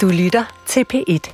[0.00, 1.30] Du lytter til P1.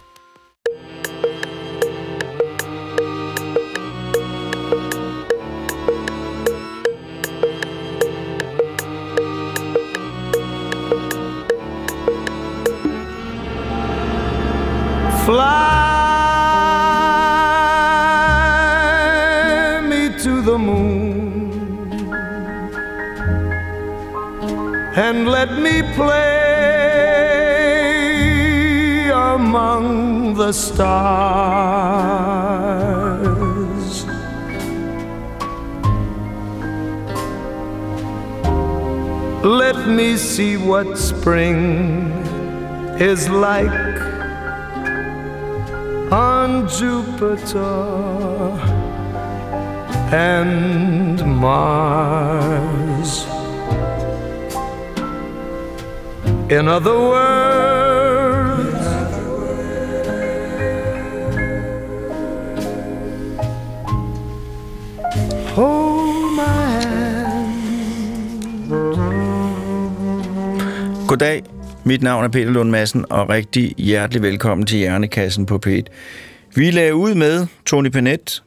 [15.25, 15.51] Fly
[19.89, 21.53] me to the moon
[24.97, 26.40] and let me play
[30.51, 32.05] the stars.
[39.45, 42.11] Let me see what spring
[43.11, 44.01] is like
[46.11, 47.77] on Jupiter
[50.13, 53.11] and Mars.
[56.51, 57.60] In other words,
[71.11, 71.43] Goddag,
[71.85, 75.83] mit navn er Peter Lund Madsen, og rigtig hjertelig velkommen til Hjernekassen på P1.
[76.55, 78.43] Vi lagde ud med Tony Panet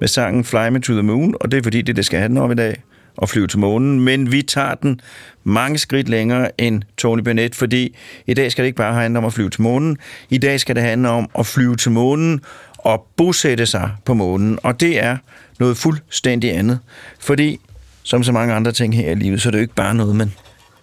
[0.00, 2.40] med sangen Fly Me to the Moon, og det er fordi, det, det skal handle
[2.40, 2.82] om i dag,
[3.22, 4.00] at flyve til månen.
[4.00, 5.00] Men vi tager den
[5.44, 9.24] mange skridt længere end Tony Bennett, fordi i dag skal det ikke bare handle om
[9.24, 9.98] at flyve til månen.
[10.30, 12.40] I dag skal det handle om at flyve til månen
[12.78, 14.58] og bosætte sig på månen.
[14.62, 15.16] Og det er
[15.58, 16.78] noget fuldstændig andet.
[17.20, 17.60] Fordi,
[18.02, 20.16] som så mange andre ting her i livet, så er det jo ikke bare noget,
[20.16, 20.32] man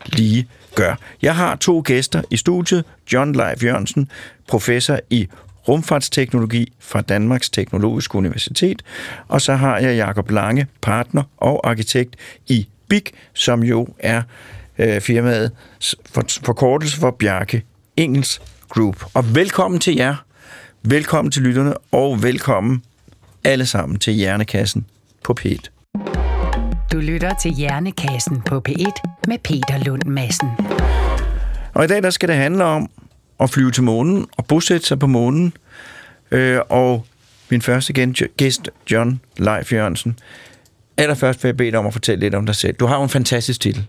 [0.05, 0.95] lige gør.
[1.21, 2.85] Jeg har to gæster i studiet.
[3.13, 4.09] John Leif Jørgensen,
[4.47, 5.27] professor i
[5.67, 8.81] rumfartsteknologi fra Danmarks Teknologiske Universitet.
[9.27, 12.16] Og så har jeg Jakob Lange, partner og arkitekt
[12.47, 14.21] i BIG, som jo er
[14.77, 15.52] øh, firmaet
[16.11, 17.63] for, forkortelse for Bjarke
[17.97, 19.05] Engels Group.
[19.13, 20.15] Og velkommen til jer,
[20.83, 22.83] velkommen til lytterne, og velkommen
[23.43, 24.86] alle sammen til Hjernekassen
[25.23, 25.67] på P1.
[26.91, 28.91] Du lytter til Hjernekassen på P1
[29.27, 30.49] med Peter Lund Madsen.
[31.73, 32.89] Og i dag der skal det handle om
[33.39, 35.53] at flyve til månen og bosætte sig på månen.
[36.31, 37.05] Øh, og
[37.49, 37.93] min første
[38.37, 40.19] gæst, John Leif Jørgensen.
[40.97, 42.75] Allerførst vil jeg bede dig om at fortælle lidt om dig selv.
[42.75, 43.85] Du har jo en fantastisk titel.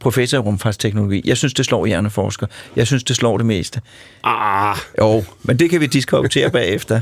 [0.00, 1.22] Professor i rumfartsteknologi.
[1.24, 2.46] Jeg synes, det slår hjerneforsker.
[2.76, 3.80] Jeg synes, det slår det meste.
[4.24, 7.00] Ah, Jo, men det kan vi diskutere bagefter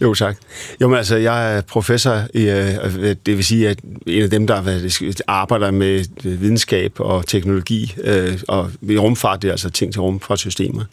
[0.00, 0.36] jo tak.
[0.80, 4.46] Jo, men altså, jeg er professor i, øh, det vil sige, at en af dem,
[4.46, 4.80] der
[5.26, 10.84] arbejder med videnskab og teknologi, øh, og i rumfart, det er altså ting til rumfartssystemer.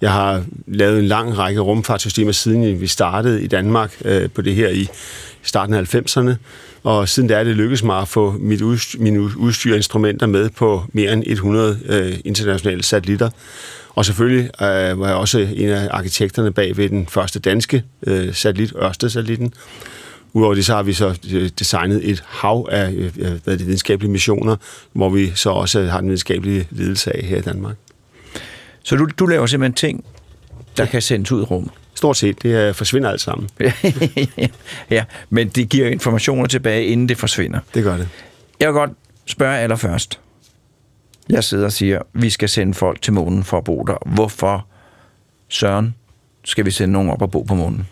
[0.00, 4.54] Jeg har lavet en lang række rumfartssystemer, siden vi startede i Danmark øh, på det
[4.54, 4.88] her i
[5.42, 6.34] starten af 90'erne,
[6.82, 10.26] og siden der er det lykkedes mig at få mit udstyr, mine udstyr og instrumenter
[10.26, 13.30] med på mere end 100 øh, internationale satellitter.
[13.96, 18.34] Og selvfølgelig øh, var jeg også en af arkitekterne bag ved den første danske øh,
[18.34, 19.52] satellit, Ørsted-satellitten.
[20.32, 23.66] Udover det, så har vi så øh, designet et hav af øh, hvad er det,
[23.66, 24.56] videnskabelige missioner,
[24.92, 27.76] hvor vi så også har den videnskabelige ledelse af her i Danmark.
[28.82, 30.04] Så du, du laver simpelthen ting,
[30.76, 31.70] der kan sendes ud i rummet.
[31.94, 33.48] Stort set, det øh, forsvinder alt sammen.
[34.90, 37.60] ja, men det giver informationer tilbage, inden det forsvinder.
[37.74, 38.08] Det gør det.
[38.60, 38.90] Jeg vil godt
[39.26, 40.20] spørge allerførst.
[41.30, 43.96] Jeg sidder og siger, vi skal sende folk til månen for at bo der.
[44.06, 44.66] Hvorfor,
[45.48, 45.94] Søren,
[46.44, 47.88] skal vi sende nogen op og bo på månen?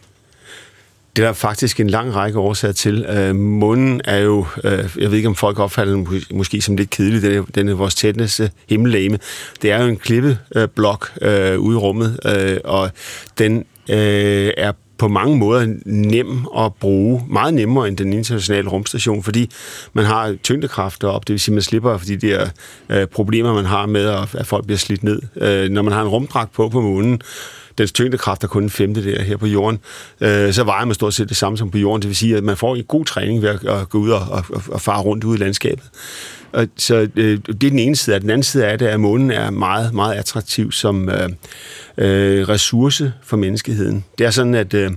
[1.17, 3.05] Det er der faktisk en lang række årsager til.
[3.05, 6.91] Øh, månen er jo, øh, jeg ved ikke om folk opfatter den måske som lidt
[6.91, 9.19] kedelig, den er, den er vores tætteste himmellegeme.
[9.63, 12.91] Det er jo en klippeblok øh, øh ude i rummet, øh, og
[13.39, 19.23] den øh, er på mange måder nem at bruge, meget nemmere end den internationale rumstation,
[19.23, 19.51] fordi
[19.93, 22.49] man har tyngdekraft op, det vil sige, at man slipper for de der
[22.89, 25.23] øh, problemer, man har med, at, folk bliver slidt ned.
[25.37, 27.21] Øh, når man har en rumdragt på på månen,
[27.79, 29.79] dens tyngdekraft er kun en femte der her på jorden,
[30.21, 32.03] øh, så vejer man stort set det samme som på jorden.
[32.03, 34.21] Det vil sige, at man får en god træning ved at, at gå ud og,
[34.21, 35.85] og, og fare rundt ude i landskabet.
[36.53, 38.17] Og, så øh, det er den ene side.
[38.17, 41.29] Og den anden side af det er, at månen er meget, meget attraktiv som øh,
[41.99, 44.05] øh, ressource for menneskeheden.
[44.19, 44.91] Det er sådan, at øh,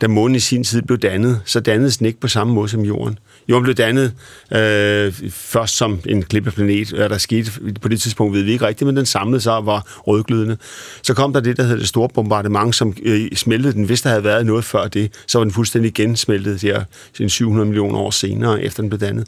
[0.00, 2.80] da månen i sin tid blev dannet, så dannedes den ikke på samme måde som
[2.80, 3.18] jorden.
[3.48, 4.12] Jorden blev dannet
[4.52, 7.50] øh, først som en klippeplanet, og der skete
[7.80, 10.56] på det tidspunkt, ved vi ikke rigtigt, men den samlede sig og var rødglødende.
[11.02, 13.84] Så kom der det, der hedder det store bombardement, som øh, smeltede den.
[13.84, 16.84] Hvis der havde været noget før det, så var den fuldstændig gensmeltet der
[17.28, 19.26] 700 millioner år senere, efter den blev dannet.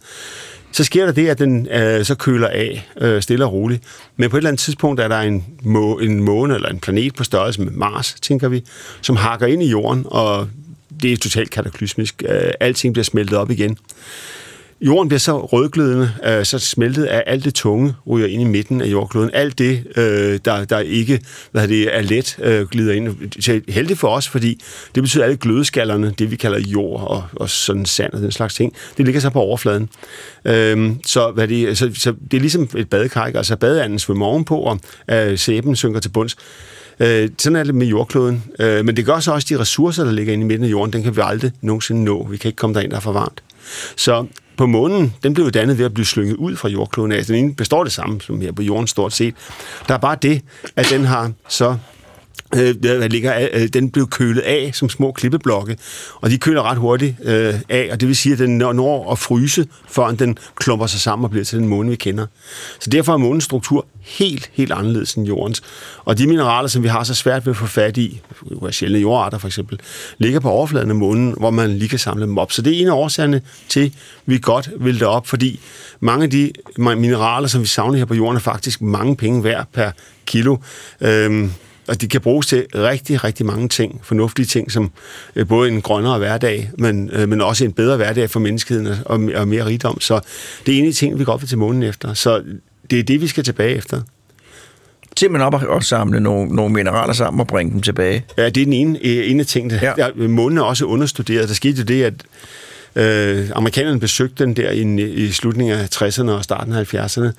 [0.73, 3.83] Så sker der det, at den øh, så køler af øh, stille og roligt.
[4.17, 7.15] Men på et eller andet tidspunkt er der en, må, en måne eller en planet
[7.15, 8.65] på størrelse med Mars, tænker vi,
[9.03, 10.49] som hakker ind i jorden, og
[11.03, 12.23] det er totalt kataklysmisk.
[12.29, 13.79] Øh, alting bliver smeltet op igen.
[14.81, 18.81] Jorden bliver så rødglødende, øh, så smeltet af alt det tunge ryger ind i midten
[18.81, 19.31] af jordkloden.
[19.33, 21.21] Alt det, øh, der, der ikke
[21.53, 23.33] hvad det, er let, øh, glider ind.
[23.43, 24.63] Så heldigt for os, fordi
[24.95, 28.33] det betyder, at alle glødeskallerne, det vi kalder jord og, og sådan sand og den
[28.33, 29.89] slags ting, det ligger så på overfladen.
[30.45, 33.37] Øh, så, hvad det, så, så det er ligesom et badekar, ikke?
[33.37, 34.81] altså badeanden svømmer ovenpå, og
[35.11, 36.37] øh, sæben synker til bunds.
[37.01, 38.45] Øh, sådan er det med jordkloden.
[38.59, 40.93] Øh, men det gør så også de ressourcer, der ligger inde i midten af jorden,
[40.93, 42.27] den kan vi aldrig nogensinde nå.
[42.31, 43.43] Vi kan ikke komme derind, der er for varmt.
[43.97, 44.27] Så
[44.57, 47.25] på månen, den blev dannet ved at blive slynget ud fra jordkloden af.
[47.25, 49.35] Den består det samme som her på jorden stort set.
[49.89, 50.43] Der er bare det,
[50.77, 51.77] at den har så
[52.55, 55.77] øh, der ligger, øh, den blev kølet af som små klippeblokke,
[56.15, 59.19] og de køler ret hurtigt øh, af, og det vil sige, at den når at
[59.19, 62.27] fryse, før den klumper sig sammen og bliver til den måne, vi kender.
[62.81, 65.63] Så derfor er månens struktur helt, helt anderledes end jordens.
[66.05, 68.21] Og de mineraler, som vi har så svært ved at få fat i,
[68.71, 69.81] sjældne jordarter for eksempel,
[70.19, 72.53] ligger på overfladen af månen, hvor man lige kan samle dem op.
[72.53, 73.93] Så det er en af årsagerne til, at
[74.27, 75.61] vi godt vil det op, fordi
[76.01, 79.67] mange af de mineraler, som vi savner her på jorden, er faktisk mange penge værd
[79.73, 79.91] per
[80.27, 80.57] kilo.
[81.01, 81.49] Øh,
[81.91, 84.91] og de kan bruges til rigtig, rigtig mange ting, fornuftige ting, som
[85.37, 89.21] øh, både en grønnere hverdag, men, øh, men også en bedre hverdag for menneskeheden og,
[89.35, 90.01] og mere rigdom.
[90.01, 90.21] Så
[90.67, 92.15] det er en af de ting, vi går til månen efter.
[92.15, 92.43] Så
[92.91, 94.01] det er det, vi skal tilbage efter.
[95.17, 98.25] Simpelthen op og samle nogle, nogle mineraler sammen og bringe dem tilbage.
[98.39, 99.73] Ja, det er den ene, øh, ene ting.
[99.73, 99.93] Ja.
[99.97, 101.49] Der, månen er også understuderet.
[101.49, 102.15] Der skete jo det, at
[102.97, 107.33] Øh, amerikanerne besøgte den der i, i slutningen af 60'erne og starten af 70'erne.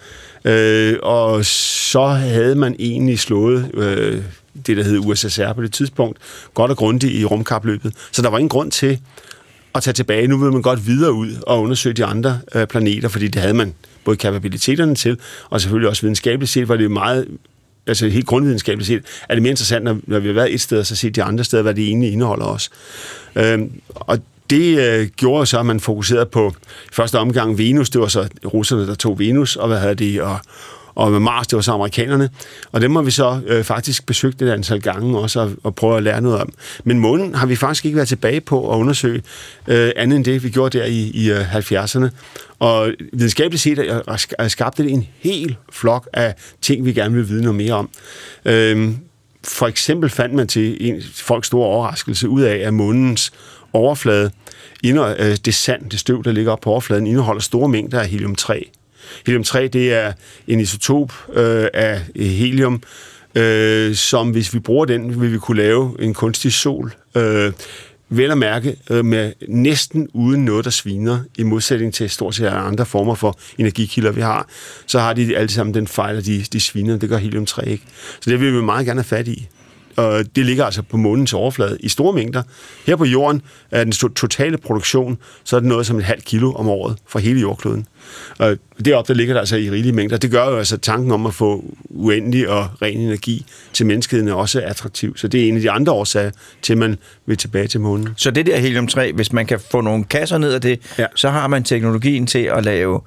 [0.49, 4.21] Øh, og så havde man egentlig slået øh,
[4.67, 6.19] det, der hed USSR på det tidspunkt,
[6.53, 7.93] godt og grundigt i rumkapløbet.
[8.11, 8.99] Så der var ingen grund til
[9.75, 10.27] at tage tilbage.
[10.27, 13.53] Nu vil man godt videre ud og undersøge de andre øh, planeter, fordi det havde
[13.53, 13.73] man
[14.05, 15.17] både kapabiliteterne til,
[15.49, 17.27] og selvfølgelig også videnskabeligt set var det meget
[17.87, 20.79] altså helt grundvidenskabeligt set, er det mere interessant, når, når vi har været et sted,
[20.79, 22.69] og så set de andre steder, hvad det egentlig indeholder også.
[23.35, 24.19] Øhm, og
[24.49, 26.53] det øh, gjorde så, at man fokuserede på
[26.91, 27.89] første omgang Venus.
[27.89, 30.39] Det var så russerne, der tog Venus, og hvad havde de, og,
[31.01, 32.29] og med Mars, det var så amerikanerne.
[32.71, 35.97] Og dem har vi så øh, faktisk besøgt et antal gange også og, og prøve
[35.97, 36.53] at lære noget om.
[36.83, 39.21] Men månen har vi faktisk ikke været tilbage på at undersøge
[39.67, 42.09] øh, andet end det, vi gjorde der i, i øh, 70'erne.
[42.59, 44.03] Og videnskabeligt set
[44.39, 47.89] er skabt det en hel flok af ting, vi gerne vil vide noget mere om.
[48.45, 48.89] Øh,
[49.43, 53.31] for eksempel fandt man til en folks store overraskelse ud af, at månens
[53.73, 54.31] overflade,
[54.83, 58.07] inder, øh, det sand, det støv, der ligger op på overfladen, indeholder store mængder af
[58.07, 58.80] helium-3.
[59.29, 60.13] Helium-3, det er
[60.47, 62.83] en isotop øh, af helium,
[63.35, 66.93] øh, som hvis vi bruger den, vil vi kunne lave en kunstig sol.
[67.17, 67.51] Øh,
[68.09, 72.45] vel at mærke øh, med næsten uden noget, der sviner, i modsætning til stort set
[72.45, 74.47] andre former for energikilder, vi har,
[74.87, 76.97] så har de alle sammen den fejl, at de, de sviner.
[76.97, 77.83] Det gør helium-3 ikke.
[78.19, 79.47] Så det vil vi meget gerne have fat i
[79.95, 82.43] og det ligger altså på månens overflade i store mængder.
[82.85, 83.41] Her på jorden
[83.71, 87.19] er den totale produktion, så er det noget som et halvt kilo om året for
[87.19, 87.87] hele jordkloden.
[88.39, 90.17] Og deroppe, der ligger der altså i rigelige mængder.
[90.17, 94.33] Det gør jo altså tanken om at få uendelig og ren energi til menneskeheden er
[94.33, 95.17] også attraktiv.
[95.17, 98.09] Så det er en af de andre årsager til, at man vil tilbage til månen.
[98.17, 101.05] Så det der helium-3, hvis man kan få nogle kasser ned af det, ja.
[101.15, 103.01] så har man teknologien til at lave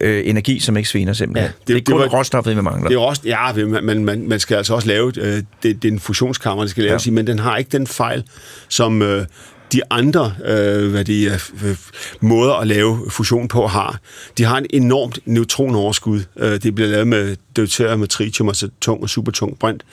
[0.00, 1.44] øh, energi, som ikke sviner simpelthen.
[1.44, 2.88] Ja, det, det er kun det var, råstoffet, vi mangler.
[2.88, 5.92] Det er råst, ja, man, man, man skal altså også lave, øh, det, det er
[5.92, 7.10] en fusionskammer, det skal laves ja.
[7.10, 8.24] i, men den har ikke den fejl,
[8.68, 9.26] som øh,
[9.74, 11.76] de andre øh, hvad de, øh, øh,
[12.20, 14.00] måder at lave fusion på har.
[14.38, 16.20] De har en enormt neutronoverskud.
[16.36, 19.84] Øh, det bliver lavet med deuterium med tritium, altså tung og supertung brint.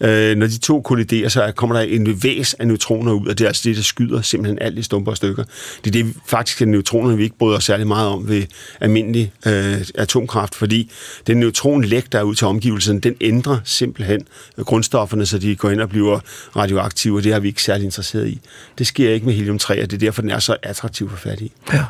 [0.00, 3.44] Øh, når de to kolliderer, så kommer der en væs af neutroner ud, og det
[3.44, 5.44] er altså det, der skyder simpelthen alt i stumper og stykker.
[5.84, 8.44] Det er det faktisk, at neutronerne vi ikke bryder os særlig meget om ved
[8.80, 10.90] almindelig øh, atomkraft, fordi
[11.26, 14.26] den neutronlæg, der er ud til omgivelserne, den ændrer simpelthen
[14.56, 16.20] grundstofferne, så de går ind og bliver
[16.56, 18.40] radioaktive, og det har vi ikke særlig interesseret i.
[18.78, 21.40] Det sker ikke med helium-3, og det er derfor, den er så attraktiv for fat
[21.40, 21.52] i.
[21.72, 21.84] Ja.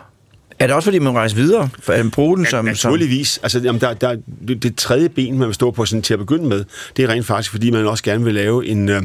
[0.59, 1.69] Er det også, fordi man rejser videre?
[1.79, 2.67] For at bruge den som...
[2.67, 3.29] Ja, naturligvis.
[3.29, 3.41] Som...
[3.45, 6.49] Altså, jamen, der, der, det tredje ben, man vil stå på sådan, til at begynde
[6.49, 6.65] med,
[6.97, 9.03] det er rent faktisk, fordi man også gerne vil lave en, øh,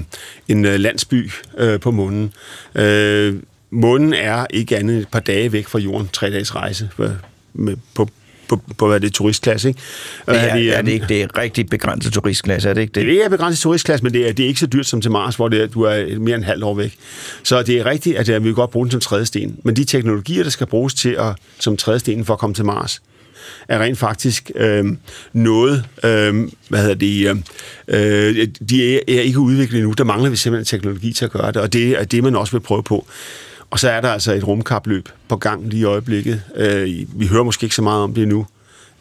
[0.47, 2.33] en øh, landsby øh, på månen.
[2.75, 3.35] Øh,
[3.71, 7.09] månen er ikke andet et par dage væk fra jorden, tre dages rejse øh,
[7.53, 8.09] med, på,
[8.47, 9.79] på, på hvad det er turistklasse, ikke?
[10.27, 12.91] Det er, er, det, er det ikke det er rigtig begrænset turistklasse, er det ikke
[12.91, 13.05] det?
[13.05, 15.35] Det er begrænset turistklasse, men det er, det er ikke så dyrt som til Mars,
[15.35, 16.95] hvor det er, du er mere end halvt år væk.
[17.43, 19.59] Så det er rigtigt, at vi vil godt bruge den som tredje sten.
[19.63, 22.65] Men de teknologier, der skal bruges til at, som tredje sten for at komme til
[22.65, 23.01] Mars,
[23.67, 24.85] er rent faktisk øh,
[25.33, 27.43] noget, øh, hvad hedder det,
[27.87, 29.93] øh, de er, er ikke udviklet endnu.
[29.93, 32.51] Der mangler vi simpelthen teknologi til at gøre det, og det er det, man også
[32.51, 33.07] vil prøve på.
[33.69, 36.41] Og så er der altså et rumkapløb på gang lige i øjeblikket.
[36.55, 38.45] Øh, vi hører måske ikke så meget om det nu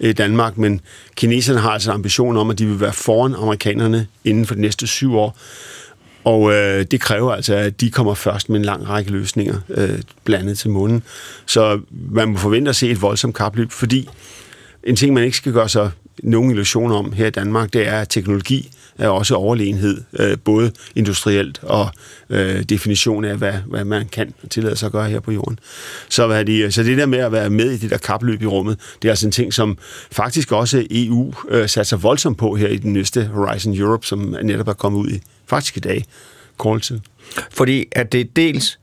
[0.00, 0.80] øh, i Danmark, men
[1.16, 4.86] kineserne har altså ambition om, at de vil være foran amerikanerne inden for de næste
[4.86, 5.38] syv år.
[6.24, 9.98] Og øh, det kræver altså, at de kommer først med en lang række løsninger øh,
[10.24, 11.02] blandet til månen.
[11.46, 11.80] Så
[12.10, 14.08] man må forvente at se et voldsomt kapløb, fordi
[14.84, 15.90] en ting, man ikke skal gøre sig
[16.22, 20.72] nogen illusioner om her i Danmark, det er, at teknologi er også overlegenhed, øh, både
[20.94, 21.88] industrielt og
[22.30, 25.58] øh, definition af, hvad, hvad man kan tillade sig at gøre her på jorden.
[26.08, 28.42] Så, hvad de, øh, så det der med at være med i det der kapløb
[28.42, 29.78] i rummet, det er altså en ting, som
[30.12, 34.68] faktisk også EU øh, satser voldsomt på her i den næste Horizon Europe, som netop
[34.68, 36.04] er kommet ud i faktisk i dag.
[36.82, 37.00] til.
[37.50, 38.78] Fordi at det dels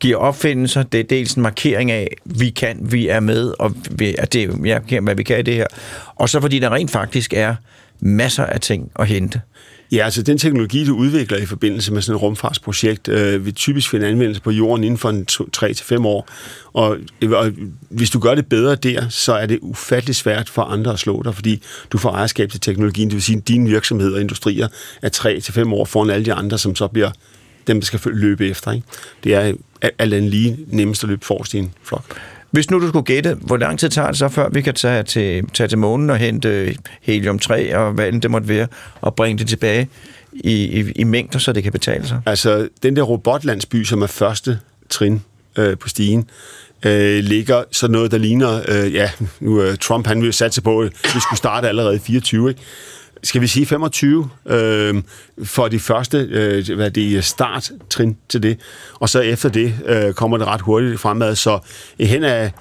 [0.00, 4.14] giver opfindelser, det er dels en markering af, vi kan, vi er med, og vi,
[4.18, 5.66] at det er, hvad vi kan i det her.
[6.16, 7.54] Og så fordi der rent faktisk er
[8.02, 9.40] masser af ting at hente.
[9.92, 13.90] Ja, altså den teknologi, du udvikler i forbindelse med sådan et rumfartsprojekt, øh, vil typisk
[13.90, 15.26] finde anvendelse på jorden inden for en
[16.00, 16.28] 3-5 år.
[16.72, 16.98] Og,
[17.32, 17.52] og
[17.88, 21.22] hvis du gør det bedre der, så er det ufattelig svært for andre at slå
[21.22, 23.08] dig, fordi du får ejerskab til teknologien.
[23.08, 24.68] Det vil sige, at dine virksomheder og industrier
[25.02, 27.10] er 3-5 år foran alle de andre, som så bliver
[27.66, 28.72] dem, der skal løbe efter.
[28.72, 28.86] Ikke?
[29.24, 29.52] Det er
[29.98, 32.20] alt andet lige nemmest at løbe forrest i en flok.
[32.52, 35.02] Hvis nu du skulle gætte, hvor lang tid tager det så, før vi kan tage
[35.02, 36.76] til, tage til månen og hente
[37.08, 38.66] helium-3 og hvad det måtte være,
[39.00, 39.88] og bringe det tilbage
[40.32, 42.20] i, i, i mængder, så det kan betale sig?
[42.26, 44.58] Altså, den der robotlandsby, som er første
[44.90, 45.22] trin
[45.58, 46.28] øh, på stigen,
[46.82, 50.80] øh, ligger så noget, der ligner, øh, ja, nu øh, Trump han vil satse på,
[50.80, 52.60] at vi skulle starte allerede i 24, ikke?
[53.22, 55.02] Skal vi sige 25 øh,
[55.44, 58.58] for de første øh, hvad det starttrin til det,
[58.94, 61.58] og så efter det øh, kommer det ret hurtigt fremad, så
[62.00, 62.52] hen af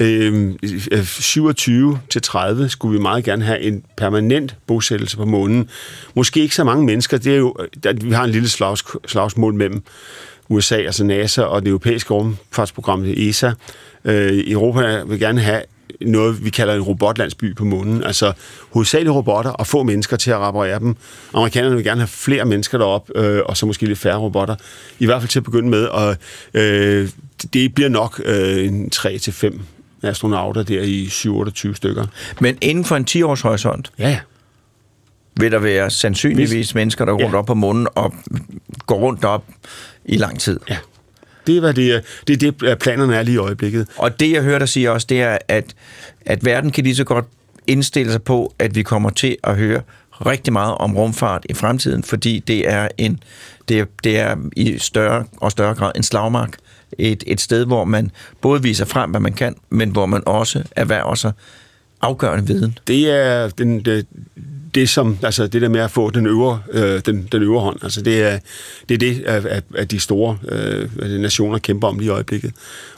[0.00, 0.54] øh,
[0.92, 5.68] øh 27 til 30 skulle vi meget gerne have en permanent bosættelse på månen.
[6.14, 9.54] Måske ikke så mange mennesker, det er jo, der, vi har en lille slags, slagsmål
[9.54, 9.82] mellem
[10.48, 13.52] USA, altså NASA og det europæiske rumfartsprogram, ESA.
[14.04, 15.62] Øh, Europa vil gerne have
[16.00, 18.02] noget, vi kalder en robotlandsby på månen.
[18.02, 18.32] Altså
[18.70, 20.96] hovedsageligt robotter og få mennesker til at reparere dem.
[21.34, 24.56] Amerikanerne vil gerne have flere mennesker derop, øh, og så måske lidt færre robotter.
[24.98, 25.84] I hvert fald til at begynde med.
[25.84, 26.16] Og
[26.54, 27.08] øh,
[27.52, 29.60] det bliver nok øh, en 3-5
[30.02, 32.06] astronauter der i 7-28 stykker.
[32.40, 33.92] Men inden for en 10-års horisont?
[33.98, 34.20] Ja,
[35.40, 37.38] vil der være sandsynligvis mennesker, der går rundt ja.
[37.38, 38.14] op på månen og
[38.86, 39.44] går rundt op
[40.04, 40.60] i lang tid.
[40.68, 40.76] Ja.
[41.48, 42.00] Det er, hvad det er.
[42.26, 43.88] Det er det, planerne er lige i øjeblikket.
[43.96, 45.64] Og det, jeg hører dig sige også, det er, at,
[46.26, 47.24] at verden kan lige så godt
[47.66, 49.82] indstille sig på, at vi kommer til at høre
[50.26, 53.20] rigtig meget om rumfart i fremtiden, fordi det er, en,
[53.68, 56.56] det er, det er i større og større grad en slagmark.
[56.98, 60.62] Et, et sted, hvor man både viser frem, hvad man kan, men hvor man også
[60.76, 61.32] erhverver sig
[62.00, 62.78] afgørende viden.
[62.86, 64.06] Det er den, det,
[64.80, 67.78] det som, altså det der med at få den øvre, øh, den, den øvre hånd,
[67.82, 68.38] altså det er
[68.88, 70.88] det, er det at, at de store øh,
[71.20, 72.52] nationer kæmper om lige i øjeblikket.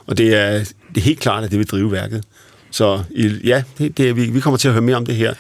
[0.07, 0.59] Og det er,
[0.89, 2.25] det er helt klart, at det vil drive værket.
[2.71, 3.03] Så
[3.45, 5.35] ja, det, det er, vi, vi kommer til at høre mere om det her.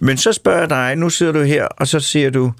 [0.00, 2.52] Men så spørger jeg dig, nu sidder du her, og så siger du,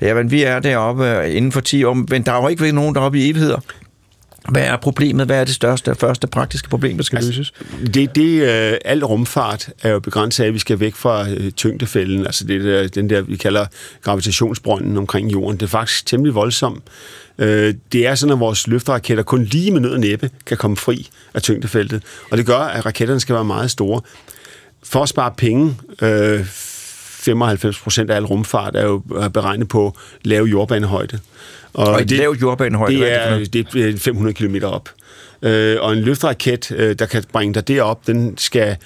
[0.00, 2.72] ja, men vi er deroppe øh, inden for 10 år, men der er jo ikke
[2.72, 3.60] nogen deroppe i evigheder.
[4.48, 5.26] Hvad er problemet?
[5.26, 7.52] Hvad er det største og første praktiske problem, der skal altså, løses?
[7.94, 11.50] Det, det uh, al rumfart er jo begrænset af, at vi skal væk fra uh,
[11.56, 13.66] tyngdefælden, altså det der, den der, vi kalder
[14.02, 15.56] gravitationsbrønden omkring jorden.
[15.60, 16.82] Det er faktisk temmelig voldsomt.
[17.38, 17.44] Uh,
[17.92, 21.08] det er sådan, at vores løfteraketter kun lige med nød og næppe kan komme fri
[21.34, 24.00] af tyngdefeltet, og det gør, at raketterne skal være meget store.
[24.82, 26.44] For at spare penge, uh,
[27.18, 29.02] 95 procent af al rumfart er jo
[29.34, 31.18] beregnet på lav jordbanehøjde.
[31.72, 32.94] Og, og et det, lavt jordbanehøjde?
[32.94, 34.88] Det er, det er 500 km op.
[35.42, 38.76] Øh, og en løfteraket, øh, der kan bringe dig derop, den skal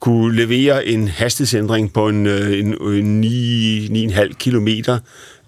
[0.00, 4.68] kunne levere en hastighedsændring på en, øh, en, en 9,5 km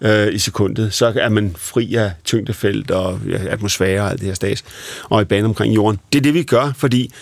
[0.01, 3.19] øh, i sekundet, så er man fri af tyngdefelt og
[3.49, 4.63] atmosfære og alt det her stats,
[5.03, 5.99] og i bane omkring jorden.
[6.13, 7.13] Det er det, vi gør, fordi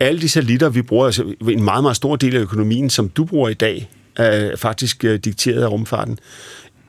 [0.00, 3.24] alle de satellitter, vi bruger, altså en meget, meget stor del af økonomien, som du
[3.24, 6.18] bruger i dag, er faktisk øh, dikteret af rumfarten.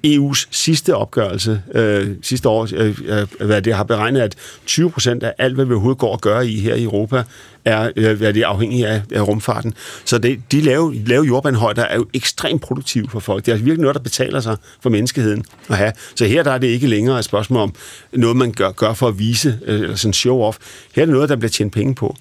[0.06, 4.36] EU's sidste opgørelse øh, sidste år, øh, øh, hvad det har beregnet, at
[4.66, 7.24] 20 procent af alt, hvad vi overhovedet går og gør i her i Europa,
[7.66, 9.74] er, øh, hvad det er afhængigt af, af rumfarten.
[10.06, 13.46] Så det, de lave, lave jordbanehøjder er jo ekstremt produktive for folk.
[13.46, 15.92] Det er altså virkelig noget, der betaler sig for menneskeheden at have.
[16.16, 17.74] Så her der er det ikke længere et spørgsmål om
[18.14, 20.58] noget, man gør, gør for at vise, øh, eller sådan show-off.
[20.96, 22.16] Her er det noget, der bliver tjent penge på.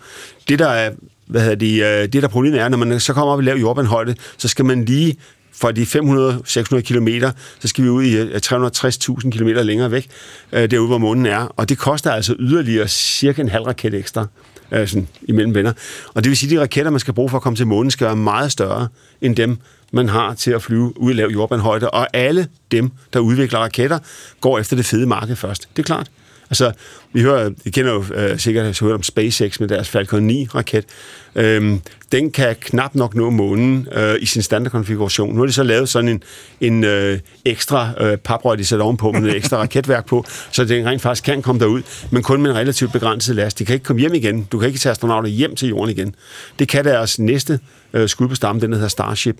[0.49, 0.90] Det, der er
[1.26, 3.56] hvad hedder det, øh, det der problemet er, når man så kommer op i lav
[3.56, 5.16] jordbanehøjde, så skal man lige
[5.60, 7.08] fra de 500-600 km,
[7.58, 10.08] så skal vi ud i øh, 360.000 km længere væk,
[10.52, 11.38] øh, derude hvor månen er.
[11.56, 14.26] Og det koster altså yderligere cirka en halv raket ekstra
[14.72, 15.72] øh, sådan, imellem venner.
[16.14, 17.90] Og det vil sige, at de raketter, man skal bruge for at komme til månen,
[17.90, 18.88] skal være meget større
[19.20, 19.58] end dem,
[19.92, 21.90] man har til at flyve ud i lav jordbanehøjde.
[21.90, 23.98] Og alle dem, der udvikler raketter,
[24.40, 25.68] går efter det fede marked først.
[25.76, 26.10] Det er klart.
[26.50, 26.72] Altså,
[27.12, 30.84] vi hører, I kender jo øh, sikkert hørt om SpaceX med deres Falcon 9-raket.
[31.37, 31.81] Øhm,
[32.12, 35.35] den kan knap nok nå månen øh, i sin standardkonfiguration.
[35.35, 36.23] Nu har de så lavet sådan en,
[36.61, 40.87] en øh, ekstra øh, paprør, de sætter ovenpå med et ekstra raketværk på, så den
[40.87, 43.59] rent faktisk kan komme derud, men kun med en relativt begrænset last.
[43.59, 44.49] De kan ikke komme hjem igen.
[44.52, 46.14] Du kan ikke tage astronauter hjem til jorden igen.
[46.59, 47.61] Det kan deres næste
[47.93, 49.37] øh, skud på stammen, den der hedder Starship.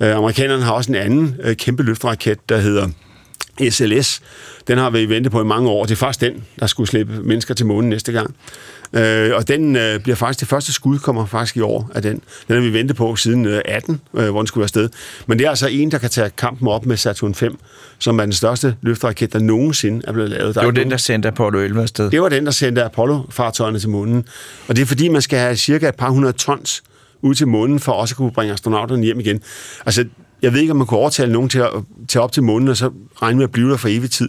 [0.00, 2.88] Øh, amerikanerne har også en anden øh, kæmpe løfteraket, der hedder
[3.70, 4.20] SLS.
[4.68, 5.84] Den har vi ventet på i mange år.
[5.84, 8.34] Det er faktisk den, der skulle slippe mennesker til månen næste gang.
[8.92, 12.20] Øh, og den øh, bliver faktisk, det første skud kommer faktisk i år af den.
[12.48, 14.88] Den har vi ventet på siden øh, 18, øh, hvor den skulle være sted.
[15.26, 17.58] Men det er altså en, der kan tage kampen op med Saturn 5,
[17.98, 20.54] som er den største løfteraket, der nogensinde er blevet lavet.
[20.54, 22.10] Der Det var den, nogen- der sendte Apollo 11 afsted.
[22.10, 24.24] det var den, der sendte Apollo-fartøjerne til månen.
[24.68, 26.82] Og det er fordi, man skal have cirka et par hundrede tons
[27.22, 29.40] ud til månen, for også at kunne bringe astronauterne hjem igen.
[29.86, 30.04] Altså,
[30.44, 31.70] jeg ved ikke, om man kunne overtale nogen til at
[32.08, 32.90] tage op til månen, og så
[33.22, 34.28] regne med at blive der for evig tid.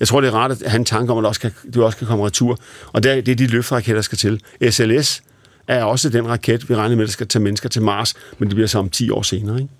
[0.00, 1.84] Jeg tror, det er rart at have en tanke om, at du også kan, du
[1.84, 2.58] også kan komme retur.
[2.92, 4.40] Og det er, det er de løfteraketter, der skal til.
[4.70, 5.22] SLS
[5.68, 8.56] er også den raket, vi regner med, der skal tage mennesker til Mars, men det
[8.56, 9.56] bliver så om 10 år senere.
[9.56, 9.72] Ikke?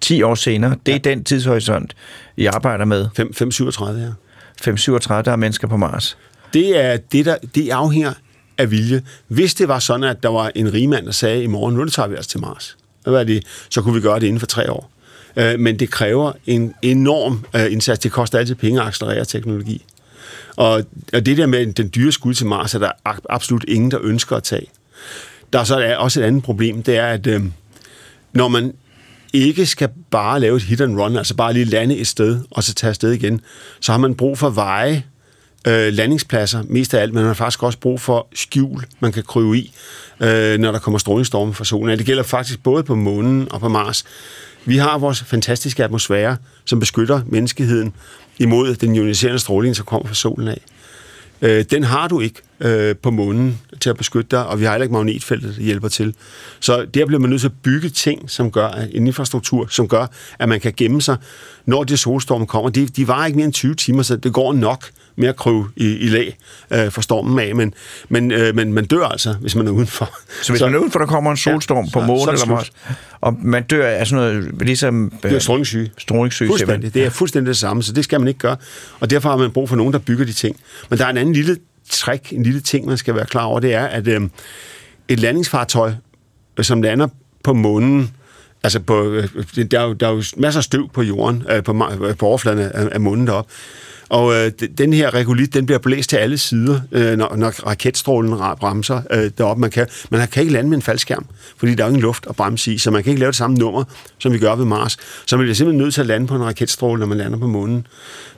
[0.00, 0.76] 10 år senere.
[0.86, 1.96] Det er den tidshorisont,
[2.36, 3.08] I arbejder med.
[3.16, 4.06] 5, 537, ja.
[4.62, 6.16] 537, der er mennesker på Mars.
[6.52, 8.12] Det er det, der, det afhænger
[8.58, 9.02] af vilje.
[9.28, 12.08] Hvis det var sådan, at der var en rigmand, der sagde, i morgen, nu tager
[12.08, 12.76] vi os til Mars,
[13.10, 14.90] hvad er det, så kunne vi gøre det inden for tre år.
[15.36, 17.98] Øh, Men det kræver en enorm øh, indsats.
[17.98, 19.84] Det koster altid penge at accelerere teknologi.
[20.56, 22.90] Og, og det der med den dyre skud til Mars, er der
[23.28, 24.66] absolut ingen, der ønsker at tage.
[25.52, 27.42] Der er så også et andet problem, det er, at øh,
[28.32, 28.72] når man
[29.32, 32.64] ikke skal bare lave et hit and run, altså bare lige lande et sted, og
[32.64, 33.40] så tage afsted igen,
[33.80, 35.02] så har man brug for veje,
[35.66, 39.22] øh, landingspladser, mest af alt, men man har faktisk også brug for skjul, man kan
[39.22, 39.72] kryve i,
[40.20, 41.98] øh, når der kommer strålingsstorme fra solen.
[41.98, 44.04] Det gælder faktisk både på månen og på Mars.
[44.64, 47.94] Vi har vores fantastiske atmosfære, som beskytter menneskeheden
[48.38, 50.60] imod den ioniserende stråling, som kommer fra solen af.
[51.42, 54.72] Øh, den har du ikke øh, på månen til at beskytte dig, og vi har
[54.72, 56.14] heller ikke magnetfeltet, der hjælper til.
[56.60, 60.06] Så der bliver man nødt til at bygge ting, som gør en infrastruktur, som gør,
[60.38, 61.16] at man kan gemme sig,
[61.66, 62.70] når de solstorme kommer.
[62.70, 64.84] De, de varer ikke mere end 20 timer, så det går nok
[65.16, 66.36] med at kryve i, i lag
[66.70, 67.74] øh, for stormen af, men,
[68.08, 70.10] men, øh, men man dør altså, hvis man er udenfor.
[70.42, 72.46] Så hvis så, man er udenfor, der kommer en solstorm Ja, på månen er eller
[72.46, 72.70] Mars,
[73.20, 75.12] og man dør af sådan noget, ligesom...
[75.22, 75.92] Det er strålingssyge.
[75.98, 76.94] Strålingssyge, Fuldstændig.
[76.94, 78.56] Det er fuldstændig det samme, så det skal man ikke gøre.
[79.00, 80.56] Og derfor har man brug for nogen, der bygger de ting.
[80.90, 81.56] Men der er en anden lille
[81.90, 84.20] trick, en lille ting, man skal være klar over, det er, at øh,
[85.08, 85.92] et landingsfartøj,
[86.58, 87.08] øh, som lander
[87.44, 88.10] på månen,
[88.62, 89.28] altså på, øh,
[89.70, 92.26] der, er jo, der er jo masser af støv på jorden, øh, på, øh, på
[92.26, 93.52] overfladen af, af månen deroppe.
[94.08, 98.38] Og øh, den her regolit, den bliver blæst til alle sider, øh, når, når raketstrålen
[98.60, 99.60] bremser øh, deroppe.
[99.60, 102.36] Man kan, man kan ikke lande med en faldskærm, fordi der er ingen luft at
[102.36, 103.84] bremse i, så man kan ikke lave det samme nummer,
[104.18, 104.96] som vi gør ved Mars.
[105.26, 107.46] Så man bliver simpelthen nødt til at lande på en raketstråle, når man lander på
[107.46, 107.86] månen.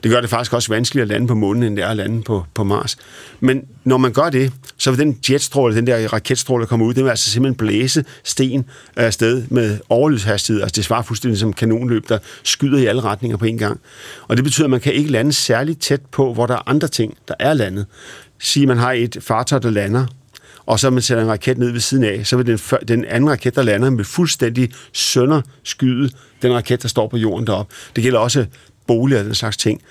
[0.03, 2.23] Det gør det faktisk også vanskeligere at lande på månen, end det er at lande
[2.23, 2.97] på, på Mars.
[3.41, 6.95] Men når man gør det, så vil den jetstråle, den der raketstråle, der kommer ud,
[6.95, 10.63] den vil altså simpelthen blæse sten øh, afsted med overlydshastighed.
[10.63, 13.81] Altså det svarer fuldstændig som kanonløb, der skyder i alle retninger på en gang.
[14.29, 16.89] Og det betyder, at man kan ikke lande særligt tæt på, hvor der er andre
[16.89, 17.87] ting, der er landet.
[18.39, 20.07] Sige, man har et fartøj, der lander,
[20.67, 23.05] og så man sætter en raket ned ved siden af, så vil den, før- den
[23.05, 26.11] anden raket, der lander, med fuldstændig sønderskyde
[26.43, 27.75] den raket, der står på jorden deroppe.
[27.97, 28.47] Det gælder også
[28.89, 29.83] boliger og den slags ting.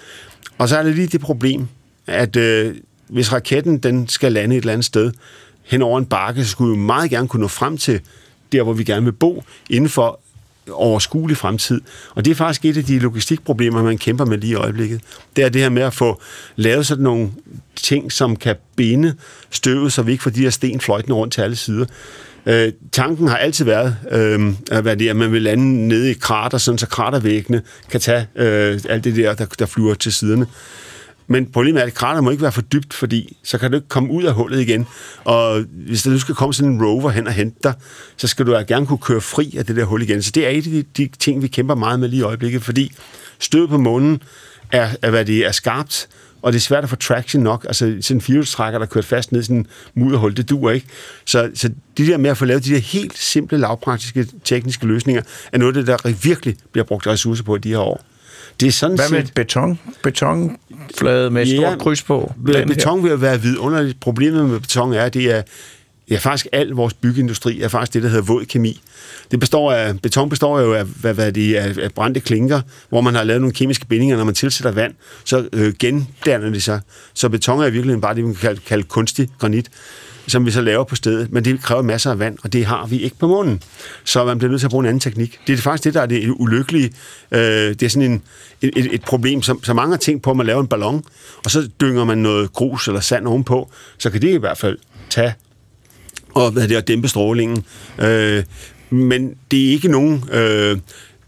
[0.57, 1.67] Og så er det lige det problem,
[2.07, 2.75] at øh,
[3.07, 5.12] hvis raketten den skal lande et eller andet sted
[5.63, 8.01] hen over en bakke, så skulle vi jo meget gerne kunne nå frem til
[8.51, 10.19] der, hvor vi gerne vil bo, inden for
[10.71, 11.81] overskuelig fremtid.
[12.15, 15.01] Og det er faktisk et af de logistikproblemer, man kæmper med lige i øjeblikket.
[15.36, 16.21] Det er det her med at få
[16.55, 17.31] lavet sådan nogle
[17.75, 19.15] ting, som kan binde
[19.49, 21.86] støvet, så vi ikke får de her sten fløjtende rundt til alle sider.
[22.47, 26.13] Øh, tanken har altid været, øh, hvad det er, at man vil lande nede i
[26.13, 30.47] krater, sådan så kratervæggene kan tage øh, alt det der, der, der flyver til siderne.
[31.27, 33.88] Men problemet er, at krater må ikke være for dybt, fordi så kan du ikke
[33.88, 34.88] komme ud af hullet igen.
[35.23, 37.73] Og hvis der nu skal komme sådan en rover hen og hente dig,
[38.17, 40.21] så skal du gerne kunne køre fri af det der hul igen.
[40.21, 42.63] Så det er et af de, de ting, vi kæmper meget med lige i øjeblikket,
[42.63, 42.91] fordi
[43.39, 44.21] stød på månen
[44.71, 46.07] er, er, hvad det er skarpt,
[46.47, 47.65] og det er svært at få traction nok.
[47.67, 50.88] Altså sådan en firehjulstrækker, der kørt fast ned i sådan en mudderhul, det duer ikke.
[51.25, 55.21] Så, så det der med at få lavet de der helt simple, lavpraktiske tekniske løsninger,
[55.51, 58.03] er noget af det, der virkelig bliver brugt ressourcer på i de her år.
[58.60, 59.79] Det er sådan Hvad med set- beton?
[60.03, 62.33] Betonflade med Ja, stort kryds på?
[62.45, 63.99] Be- Beton vil jo være vidunderligt.
[63.99, 65.41] Problemet med beton er, at det er,
[66.12, 68.82] ja, faktisk al vores byggeindustri er faktisk det, der hedder våd kemi.
[69.32, 73.02] Det består af, beton består jo af, hvad, hvad det af, af brændte klinker, hvor
[73.02, 74.17] man har lavet nogle kemiske bindinger.
[74.17, 74.93] Når man tilsætter vand,
[75.26, 76.82] så øh, gendanner det sig.
[77.13, 79.70] Så beton er i virkeligheden bare det, man kan kalde, kalde kunstig granit.
[80.28, 82.88] som vi så laver på stedet, men det kræver masser af vand, og det har
[82.88, 83.62] vi ikke på månen.
[84.04, 85.39] Så man bliver nødt til at bruge en anden teknik.
[85.48, 86.91] Det er faktisk det, der er det ulykkelige.
[87.32, 88.22] Øh, det er sådan en,
[88.62, 91.04] et, et problem, som så mange har tænkt på, at man laver en ballon,
[91.46, 94.78] og så dynger man noget grus eller sand ovenpå, så kan det i hvert fald
[95.10, 95.34] tage
[96.33, 97.65] og, hvad det, og dæmpe strålingen.
[97.99, 98.43] Øh,
[98.89, 100.77] men det er ikke nogen øh,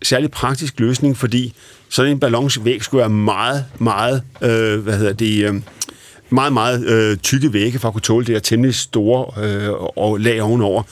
[0.03, 1.53] særlig praktisk løsning, fordi
[1.89, 5.61] sådan en ballonsvæg skulle være meget, meget, øh, hvad hedder det, øh,
[6.29, 10.19] meget, meget øh, tykke vægge for at kunne tåle det her temmelig store øh, og
[10.19, 10.83] lag ovenover.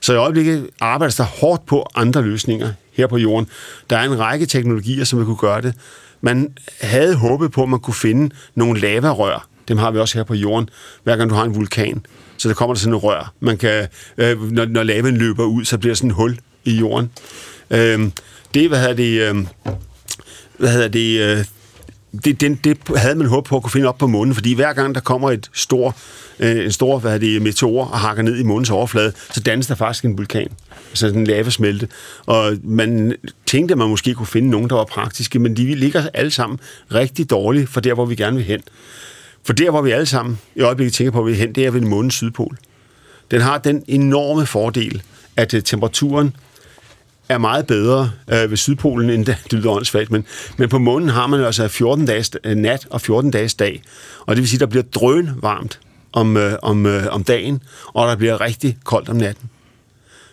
[0.00, 3.48] Så i øjeblikket arbejdes der hårdt på andre løsninger her på jorden.
[3.90, 5.74] Der er en række teknologier, som vil kunne gøre det.
[6.20, 9.48] Man havde håbet på, at man kunne finde nogle lavarør.
[9.68, 10.68] Dem har vi også her på jorden,
[11.04, 12.06] hver gang du har en vulkan.
[12.42, 13.32] Så der kommer der sådan en rør.
[13.40, 16.78] Man kan, øh, når, når laven løber ud, så bliver der sådan et hul i
[16.78, 17.10] jorden.
[17.70, 18.10] Øh,
[18.54, 19.46] det, hvad hedder det, øh,
[20.58, 21.44] hvad hedder det, øh,
[22.24, 24.72] det, det, det havde man håbet på at kunne finde op på månen, fordi hver
[24.72, 25.96] gang der kommer et stor,
[26.38, 29.74] øh, en stor hvad det, meteor og hakker ned i månens overflade, så dannes der
[29.74, 30.48] faktisk en vulkan.
[30.90, 31.88] Altså en lavasmelte.
[32.26, 33.14] Og man
[33.46, 36.60] tænkte, at man måske kunne finde nogen, der var praktiske, men de ligger alle sammen
[36.94, 38.60] rigtig dårligt for der, hvor vi gerne vil hen.
[39.44, 41.66] For der, hvor vi alle sammen i øjeblikket tænker på, at vi er hen, det
[41.66, 42.56] er ved månens sydpol.
[43.30, 45.02] Den har den enorme fordel,
[45.36, 46.36] at øh, temperaturen
[47.28, 50.24] er meget bedre øh, ved Sydpolen, end det, det lyder åndssvagt, men,
[50.56, 53.82] men på månen har man altså 14 dages øh, nat og 14 dages dag,
[54.26, 55.80] og det vil sige, at der bliver drøn varmt
[56.12, 59.50] om, øh, om, øh, om dagen, og der bliver rigtig koldt om natten.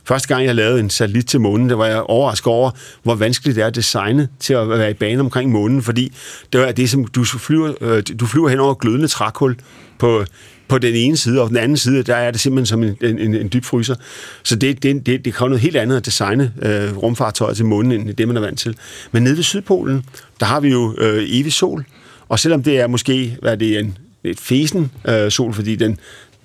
[0.09, 2.71] Første gang, jeg lavede en satellit til månen, der var jeg overrasket over,
[3.03, 6.13] hvor vanskeligt det er at designe til at være i bane omkring månen, fordi
[6.53, 9.55] det er det, som du flyver, øh, du flyver hen over glødende trækul
[9.99, 10.25] på,
[10.67, 13.35] på den ene side, og den anden side, der er det simpelthen som en, en,
[13.35, 13.95] en dyb fryser.
[14.43, 17.91] Så det, det, det, det kræver noget helt andet at designe øh, rumfartøjer til månen,
[17.91, 18.75] end det, man er vant til.
[19.11, 20.03] Men nede ved Sydpolen,
[20.39, 21.85] der har vi jo øh, evig sol,
[22.29, 25.97] og selvom det er måske, hvad er det, en, et fesen øh, sol, fordi den,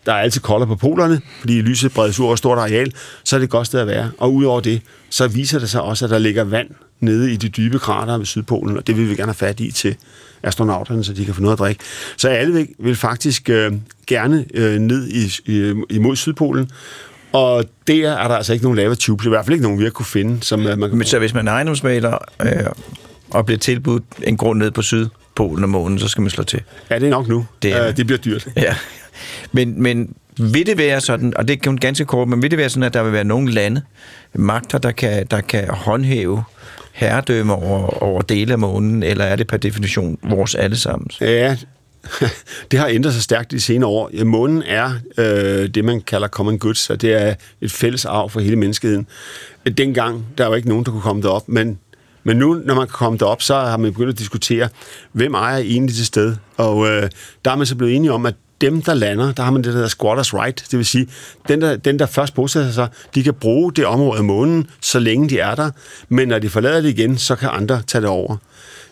[0.07, 2.93] der er altid kolder på polerne, fordi lyset bredes ud over et stort areal,
[3.25, 4.11] så er det et godt sted at være.
[4.19, 6.69] Og udover det, så viser det sig også, at der ligger vand
[7.01, 9.71] nede i de dybe krater ved Sydpolen, og det vil vi gerne have fat i
[9.71, 9.97] til
[10.43, 11.81] astronauterne, så de kan få noget at drikke.
[12.17, 13.73] Så alle vil, faktisk øh,
[14.07, 16.71] gerne øh, ned i, i, imod Sydpolen,
[17.33, 19.85] og der er der altså ikke nogen lava tubes, i hvert fald ikke nogen, vi
[19.85, 20.39] har kunne finde.
[20.43, 22.49] Som, øh, man kan Men så hvis man er ejendomsmaler øh,
[23.31, 26.61] og bliver tilbudt en grund ned på Sydpolen og månen, så skal man slå til.
[26.91, 27.47] Ja, det er nok nu.
[27.63, 28.49] Det er- øh, det bliver dyrt.
[28.57, 28.75] Ja.
[29.53, 32.59] Men, men vil det være sådan, og det er kun ganske kort, men vil det
[32.59, 33.83] være sådan, at der vil være nogle lande,
[34.35, 36.45] magter, der kan, der kan håndhæve
[36.93, 41.21] herredømme over, over dele af månen, eller er det per definition vores allesammens?
[41.21, 41.57] Ja,
[42.71, 44.11] det har ændret sig stærkt de senere år.
[44.13, 48.31] Ja, månen er øh, det, man kalder common goods, og det er et fælles arv
[48.31, 49.07] for hele menneskeheden.
[49.79, 51.79] Dengang, der var ikke nogen, der kunne komme derop, men,
[52.25, 54.69] men nu, når man kan komme derop, så har man begyndt at diskutere,
[55.13, 56.37] hvem ejer egentlig til sted.
[56.57, 57.11] Og øh,
[57.45, 59.67] der er man så blevet enige om, at dem, der lander, der har man det,
[59.67, 60.67] der hedder squatters right.
[60.71, 61.09] Det vil sige,
[61.49, 64.99] den der, den, der først bosætter sig, de kan bruge det område af månen, så
[64.99, 65.71] længe de er der.
[66.09, 68.37] Men når de forlader det igen, så kan andre tage det over.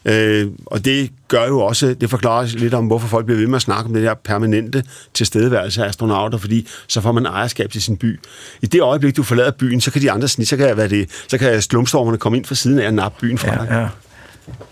[0.05, 3.57] Øh, og det gør jo også, det forklarer lidt om, hvorfor folk bliver ved med
[3.57, 7.83] at snakke om det der permanente tilstedeværelse af astronauter, fordi så får man ejerskab til
[7.83, 8.21] sin by.
[8.63, 11.11] I det øjeblik, du forlader byen, så kan de andre snit, så kan, hvad det,
[11.29, 13.67] så kan slumstormerne komme ind fra siden af og nappe byen fra dig.
[13.71, 13.89] Ja, ja.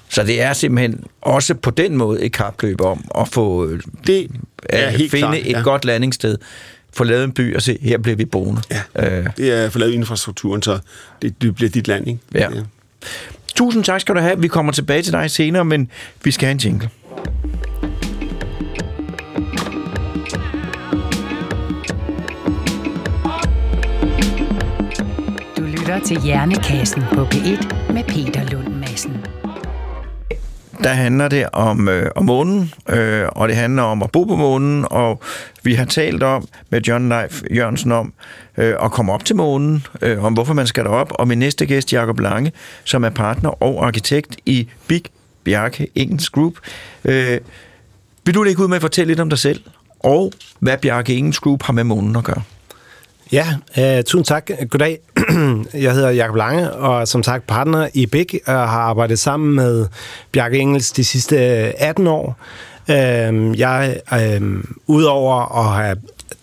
[0.09, 4.31] Så det er simpelthen også på den måde et kapløb om at få øh, Det
[4.69, 5.61] er at helt finde klart, et ja.
[5.61, 6.39] godt landingssted,
[6.93, 8.63] få lavet en by og se, her bliver vi boende.
[8.97, 9.19] Ja.
[9.19, 10.79] Øh, Det er forladet infrastrukturen, så
[11.23, 12.21] det, det bliver dit land, ikke?
[12.35, 12.49] Ja.
[13.55, 14.41] tusind tak skal du have.
[14.41, 15.91] Vi kommer tilbage til dig senere, men
[16.25, 16.89] vi skal have en jingle.
[25.57, 29.17] Du lytter til Hjernekassen på P1 med Peter Lund Madsen
[30.85, 34.37] der handler det om, øh, om månen, øh, og det handler om at bo på
[34.37, 35.23] månen, og
[35.63, 38.13] vi har talt om med John Leif Jørgensen om
[38.59, 41.67] øh, at komme op til månen, øh, om hvorfor man skal derop, og min næste
[41.67, 42.53] gæst, Jakob Lange,
[42.85, 45.03] som er partner og arkitekt i Big
[45.45, 46.55] Bjarke Ingens Group.
[47.05, 47.39] Øh,
[48.25, 49.61] vil du lægge ud med at fortælle lidt om dig selv,
[50.01, 52.43] og hvad Bjarke Ingens Group har med månen at gøre?
[53.33, 53.47] Ja,
[53.79, 54.51] øh, tusind tak.
[54.71, 54.99] Goddag.
[55.85, 59.55] Jeg hedder Jakob Lange, og er som sagt partner i Big, og har arbejdet sammen
[59.55, 59.87] med
[60.33, 62.37] Bjarke Engels de sidste øh, 18 år.
[62.91, 65.97] Øh, jeg, øh, udover at have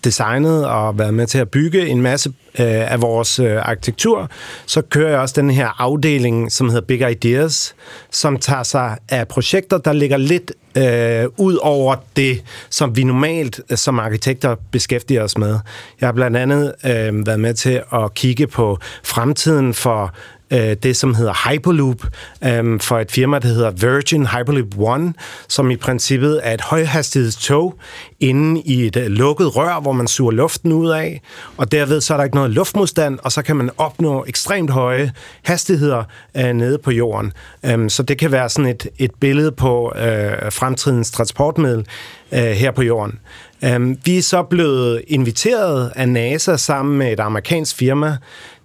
[0.04, 4.30] designet og været med til at bygge en masse øh, af vores øh, arkitektur,
[4.66, 7.74] så kører jeg også den her afdeling, som hedder Big Ideas,
[8.10, 13.60] som tager sig af projekter, der ligger lidt øh, ud over det, som vi normalt
[13.70, 15.58] øh, som arkitekter beskæftiger os med.
[16.00, 20.14] Jeg har blandt andet øh, været med til at kigge på fremtiden for
[20.50, 22.06] øh, det, som hedder Hyperloop
[22.44, 25.14] øh, for et firma, der hedder Virgin Hyperloop One,
[25.48, 27.74] som i princippet er et højhastighedstog
[28.20, 31.20] inde i et øh, lukket rør, hvor man suger luften ud af,
[31.56, 35.12] og derved så er der ikke noget luftmodstand, og så kan man opnå ekstremt høje
[35.42, 36.04] hastigheder
[36.36, 37.32] øh, nede på jorden.
[37.64, 41.86] Øh, så det kan være sådan et, et billede på øh, fremtidens transportmiddel
[42.32, 43.18] øh, her på jorden.
[43.64, 48.16] Øh, vi er så blevet inviteret af NASA sammen med et amerikansk firma,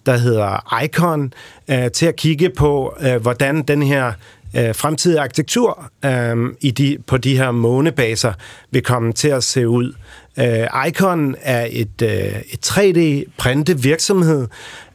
[0.05, 1.33] der hedder ICON,
[1.67, 4.13] øh, til at kigge på, øh, hvordan den her
[4.57, 8.33] øh, fremtidige arkitektur øh, i de, på de her månebaser
[8.71, 9.93] vil komme til at se ud.
[10.39, 14.47] Øh, Icon er et, øh, et 3D-printe virksomhed,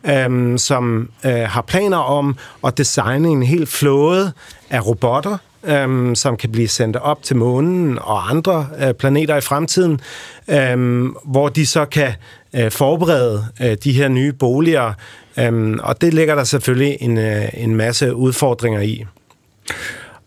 [0.05, 4.33] øh, som øh, har planer om at designe en helt flåde
[4.71, 9.41] af robotter, øhm, som kan blive sendt op til månen og andre øh, planeter i
[9.41, 10.01] fremtiden,
[10.49, 12.13] øhm, hvor de så kan
[12.59, 14.93] øh, forberede øh, de her nye boliger.
[15.39, 19.05] Øhm, og det ligger der selvfølgelig en, øh, en masse udfordringer i.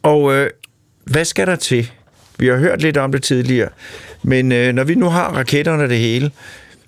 [0.04, 0.50] Og øh,
[1.06, 1.92] hvad skal der til?
[2.40, 3.70] Vi har hørt lidt om det tidligere,
[4.24, 6.32] men øh, når vi nu har raketterne det hele,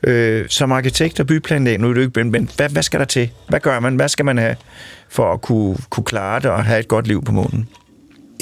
[0.04, 3.30] øh, som arkitekt og byplanlæg, nu er det ikke, men hvad, hvad skal der til?
[3.50, 3.96] Hvad gør man?
[3.96, 4.56] Hvad skal man have
[5.10, 7.70] for at kunne, kunne klare det og have et godt liv på månen?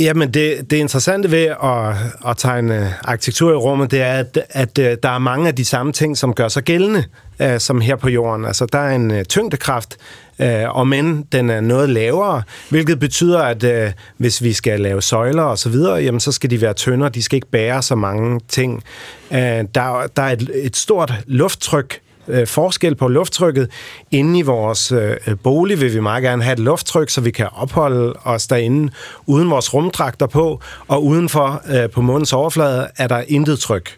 [0.02, 1.96] Jamen, det, det interessante ved at,
[2.30, 5.66] at tegne arkitektur i rummet, det er, at, at øh, der er mange af de
[5.66, 7.04] samme ting, som gør sig gældende,
[7.40, 8.46] uh, som her på jorden.
[8.46, 9.98] Altså, der er en uh, tyngdekraft,
[10.40, 10.46] uh,
[10.78, 15.44] og men den er noget lavere, hvilket betyder, at uh, hvis vi skal lave søjler
[15.44, 18.40] og så videre, jamen, så skal de være tyndere, de skal ikke bære så mange
[18.48, 18.84] ting.
[19.30, 22.00] Uh, der, der er et, et stort lufttryk
[22.32, 23.70] øh, forskel på lufttrykket.
[24.12, 27.48] Inde i vores øh, bolig vil vi meget gerne have et lufttryk, så vi kan
[27.56, 28.92] opholde os derinde
[29.26, 33.96] uden vores rumdragter på, og udenfor øh, på månens overflade er der intet tryk.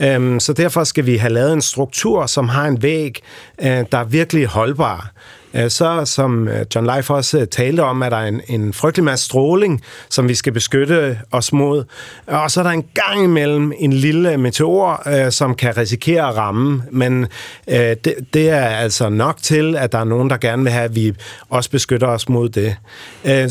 [0.00, 3.22] Øhm, så derfor skal vi have lavet en struktur, som har en væg,
[3.62, 5.10] øh, der er virkelig holdbar.
[5.54, 9.04] Øh, så som øh, John Leif også øh, talte om, er der en, en frygtelig
[9.04, 11.84] masse stråling, som vi skal beskytte os mod.
[12.26, 16.82] Og så er der en gang imellem en lille meteor, som kan risikere at ramme,
[16.90, 17.26] men
[17.68, 20.94] det, det er altså nok til, at der er nogen, der gerne vil have, at
[20.94, 21.14] vi
[21.48, 22.76] også beskytter os mod det.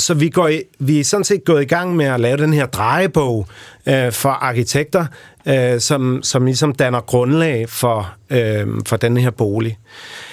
[0.01, 2.53] Så vi, går i, vi er sådan set gået i gang med at lave den
[2.53, 3.47] her drejebog
[4.11, 5.05] for arkitekter,
[5.79, 8.13] som, som ligesom danner grundlag for,
[8.87, 9.77] for den her bolig.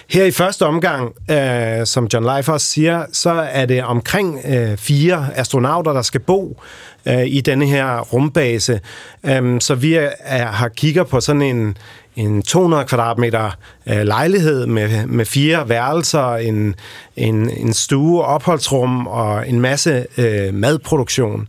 [0.08, 5.28] Her i første omgang, øh, som John Leifers siger, så er det omkring øh, fire
[5.34, 6.60] astronauter, der skal bo
[7.06, 8.80] øh, i denne her rumbase.
[9.24, 11.76] Øh, så vi er, er, har kigger på sådan en,
[12.16, 13.50] en 200 kvadratmeter
[13.86, 16.74] øh, lejlighed med, med fire værelser, en,
[17.16, 21.48] en, en stue, opholdsrum og en masse øh, madproduktion.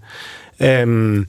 [0.61, 1.25] Øh,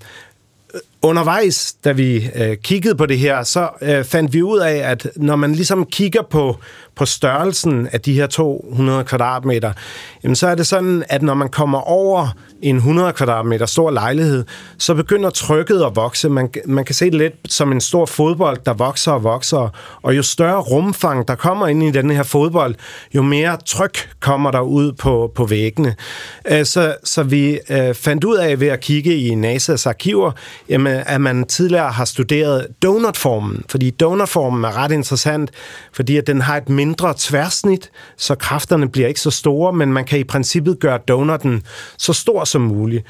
[1.02, 5.06] undervejs, da vi øh, kiggede på det her, så øh, fandt vi ud af, at
[5.16, 6.56] når man ligesom kigger på,
[6.94, 9.72] på størrelsen af de her 200 kvadratmeter,
[10.24, 12.28] jamen så er det sådan, at når man kommer over
[12.62, 14.44] en 100 kvadratmeter stor lejlighed,
[14.78, 16.28] så begynder trykket at vokse.
[16.28, 19.68] Man, man kan se det lidt som en stor fodbold, der vokser og vokser,
[20.02, 22.74] og jo større rumfang, der kommer ind i den her fodbold,
[23.14, 25.94] jo mere tryk kommer der ud på, på væggene.
[26.48, 30.32] Øh, så, så vi øh, fandt ud af ved at kigge i NASA's arkiver,
[30.68, 35.50] jamen, Øh, at man tidligere har studeret donutformen, fordi donutformen er ret interessant,
[35.92, 40.04] fordi at den har et mindre tværsnit, så kræfterne bliver ikke så store, men man
[40.04, 41.62] kan i princippet gøre donutten
[41.98, 43.06] så stor som muligt.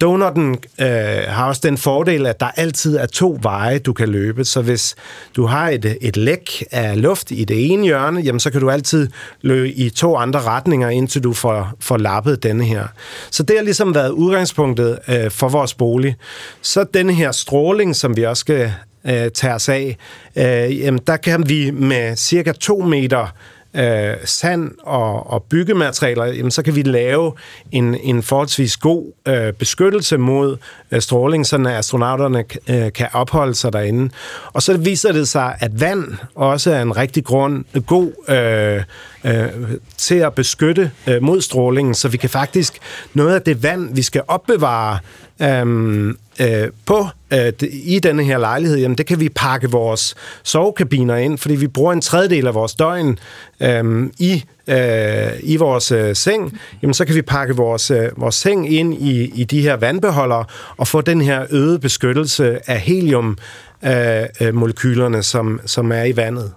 [0.00, 0.86] Donutten øh,
[1.28, 4.44] har også den fordel, at der altid er to veje, du kan løbe.
[4.44, 4.94] Så hvis
[5.36, 8.70] du har et, et læk af luft i det ene hjørne, jamen så kan du
[8.70, 9.08] altid
[9.40, 12.86] løbe i to andre retninger, indtil du får, får lappet denne her.
[13.30, 16.16] Så det har ligesom været udgangspunktet øh, for vores bolig.
[16.62, 18.72] Så denne her stråling, som vi også skal
[19.06, 19.96] øh, tage os af,
[20.36, 23.26] øh, jamen der kan vi med cirka to meter
[23.74, 27.32] øh, sand og, og byggematerialer, jamen, så kan vi lave
[27.72, 30.56] en, en forholdsvis god øh, beskyttelse mod
[30.92, 34.10] øh, stråling, så astronauterne øh, kan opholde sig derinde.
[34.52, 36.04] Og så viser det sig, at vand
[36.34, 38.82] også er en rigtig grund, øh, god øh,
[39.24, 39.48] øh,
[39.96, 42.78] til at beskytte øh, mod strålingen, så vi kan faktisk
[43.14, 44.98] noget af det vand, vi skal opbevare
[45.42, 51.16] øhm, øh, på øh, i denne her lejlighed, jamen det kan vi pakke vores sovekabiner
[51.16, 53.18] ind, fordi vi bruger en tredjedel af vores døgn
[53.60, 58.34] øh, i øh, i vores øh, seng, jamen så kan vi pakke vores, øh, vores
[58.34, 60.44] seng ind i, i de her vandbeholdere
[60.76, 66.52] og få den her øgede beskyttelse af heliummolekylerne, øh, øh som, som er i vandet.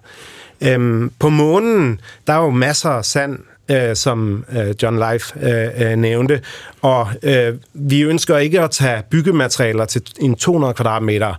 [0.62, 5.92] Øhm, på månen, der er jo masser af sand, øh, som øh, John Life øh,
[5.92, 6.42] øh, nævnte.
[6.82, 11.34] Og øh, vi ønsker ikke at tage byggematerialer til en 200 kvadratmeter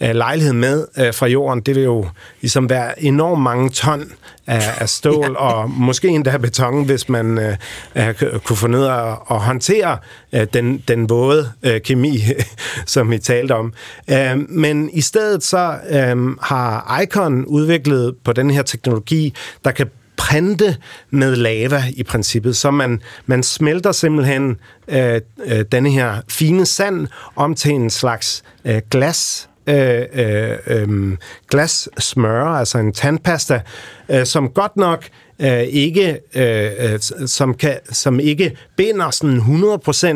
[0.00, 1.60] øh, lejlighed med øh, fra jorden.
[1.60, 2.06] Det vil jo
[2.40, 4.12] ligesom være enormt mange ton
[4.46, 5.36] af, af stål ja.
[5.36, 7.56] og måske endda beton, hvis man øh,
[7.96, 8.14] øh,
[8.44, 9.98] kunne få ned at, at håndtere
[10.32, 12.18] øh, den, den våde øh, kemi,
[12.86, 13.72] som vi talte om.
[14.10, 19.90] Øh, men i stedet så øh, har Icon udviklet på den her teknologi, der kan
[20.22, 20.76] printe
[21.10, 24.56] med lava i princippet, så man, man smelter simpelthen
[24.88, 31.16] øh, øh, denne her fine sand om til en slags øh, glas øh, øh, øh,
[31.50, 33.60] glassmør, altså en tandpasta,
[34.08, 35.04] øh, som godt nok
[35.42, 39.38] øh, ikke, øh, øh som, kan, som ikke binder sådan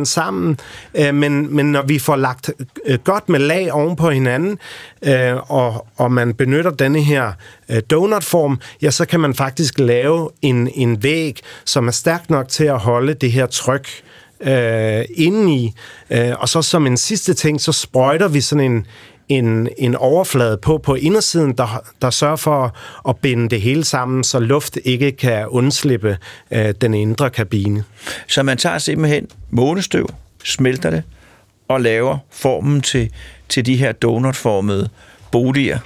[0.01, 0.59] 100% sammen,
[0.95, 2.51] øh, men, men når vi får lagt
[2.87, 4.59] øh, godt med lag oven på hinanden,
[5.03, 7.33] øh, og, og man benytter denne her
[7.71, 12.49] øh, donutform, ja, så kan man faktisk lave en, en væg, som er stærk nok
[12.49, 13.89] til at holde det her tryk
[14.41, 15.75] øh, indeni.
[16.11, 18.87] Øh, og så som en sidste ting, så sprøjter vi sådan en,
[19.29, 22.77] en, en overflade på på indersiden, der, der sørger for
[23.09, 26.19] at binde det hele sammen, så luft ikke kan undslippe
[26.51, 27.85] øh, den indre kabine.
[28.29, 30.07] Så man tager simpelthen månestøv,
[30.45, 31.03] smelter det,
[31.69, 33.11] og laver formen til,
[33.49, 34.89] til de her donutformede
[35.33, 35.79] boliger.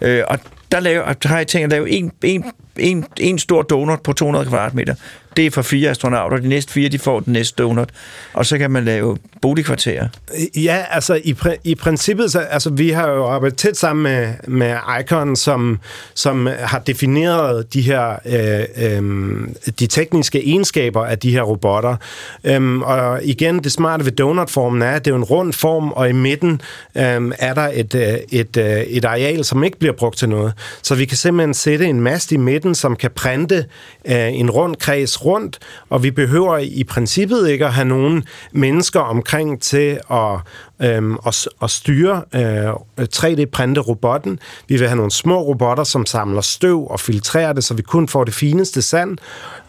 [0.00, 0.38] Øh, og
[0.72, 2.44] der, laver, der har jeg tænkt at lave en, en,
[2.78, 4.94] en, en stor donut på 200 kvadratmeter
[5.36, 6.36] det er for fire astronauter.
[6.36, 7.88] De næste fire, de får den næste donut.
[8.32, 10.08] Og så kan man lave boligkvarterer.
[10.56, 14.34] Ja, altså i, pr- i princippet, så, altså vi har jo arbejdet tæt sammen med,
[14.48, 15.78] med Icon, som,
[16.14, 19.48] som har defineret de her øh, øh,
[19.80, 21.96] de tekniske egenskaber af de her robotter.
[22.44, 26.08] Øhm, og igen, det smarte ved donutformen er, at det er en rund form, og
[26.08, 26.60] i midten
[26.96, 30.52] øh, er der et, øh, et, øh, et areal, som ikke bliver brugt til noget.
[30.82, 33.64] Så vi kan simpelthen sætte en mast i midten, som kan printe
[34.04, 35.58] øh, en rund kreds rundt,
[35.90, 40.38] og vi behøver i princippet ikke at have nogen mennesker omkring til at,
[40.82, 42.72] øhm, at, at styre øh,
[43.14, 44.38] 3D-printe robotten.
[44.68, 48.08] Vi vil have nogle små robotter, som samler støv og filtrerer det, så vi kun
[48.08, 49.18] får det fineste sand,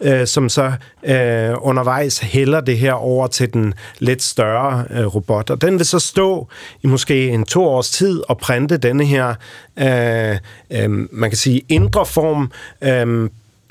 [0.02, 0.72] øh, som så
[1.04, 5.50] øh, undervejs hælder det her over til den lidt større øh, robot.
[5.50, 6.48] Og den vil så stå
[6.84, 9.36] i måske en to års tid og printe denne her,
[9.80, 10.38] øh,
[10.72, 13.30] øh, man kan sige, indre form øh,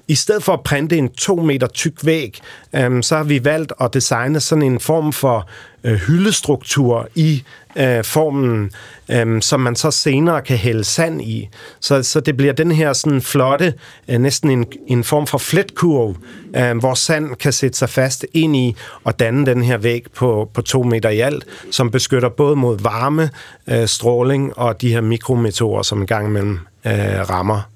[0.09, 2.41] i stedet for at printe en 2 meter tyk væg,
[2.75, 5.49] øhm, så har vi valgt at designe sådan en form for
[5.85, 7.43] øh, hyldestruktur i
[7.77, 8.71] øh, formen,
[9.09, 11.49] øh, som man så senere kan hælde sand i.
[11.81, 13.75] Så, så det bliver den her sådan flotte,
[14.09, 16.17] øh, næsten en, en form for fletkurve,
[16.57, 20.51] øh, hvor sand kan sætte sig fast ind i og danne den her væg på,
[20.55, 23.31] på to meter i alt, som beskytter både mod varme,
[23.67, 27.76] øh, stråling og de her mikrometeorer, som en gang imellem øh, rammer.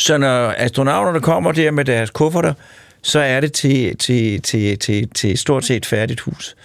[0.00, 2.54] Så når astronauterne kommer der med deres kufferter,
[3.02, 6.56] så er det til, til, til, til, til stort set færdigt hus.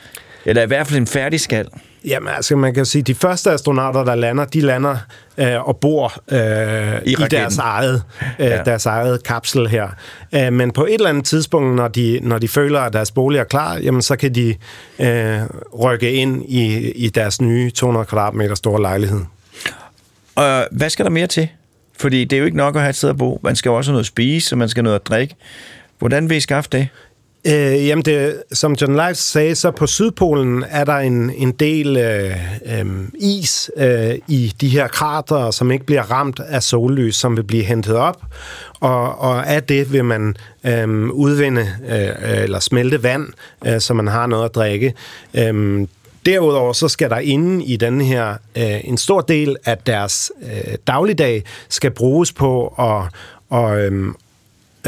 [0.45, 1.67] Eller i hvert fald en færdig skal.
[2.05, 4.97] Jamen, altså man kan sige, at de første astronauter, der lander, de lander
[5.37, 8.03] øh, og bor øh, I, i deres eget,
[8.39, 8.63] øh, ja.
[8.63, 9.87] deres eget kapsel her.
[10.35, 13.39] Øh, men på et eller andet tidspunkt, når de, når de føler, at deres bolig
[13.39, 14.55] er klar, jamen så kan de
[14.99, 15.39] øh,
[15.79, 19.21] rykke ind i, i deres nye 200 kvadratmeter store lejlighed.
[20.35, 21.49] Og hvad skal der mere til?
[21.97, 23.39] Fordi det er jo ikke nok at have et sted at bo.
[23.43, 25.35] Man skal jo også have noget at spise, og man skal have noget at drikke.
[25.99, 26.87] Hvordan vil I skaffe det?
[27.47, 31.97] Øh, jamen, det, som John Lives sagde, så på Sydpolen er der en, en del
[31.97, 32.31] øh,
[32.79, 37.43] øh, is øh, i de her krater, som ikke bliver ramt af sollys, som vil
[37.43, 38.21] blive hentet op.
[38.79, 43.27] Og, og af det vil man øh, udvinde øh, eller smelte vand,
[43.65, 44.93] øh, så man har noget at drikke.
[45.33, 45.87] Øh,
[46.25, 50.75] Derudover så skal der inde i den her øh, en stor del af deres øh,
[50.87, 53.11] dagligdag skal bruges på at
[53.49, 54.15] og, øhm,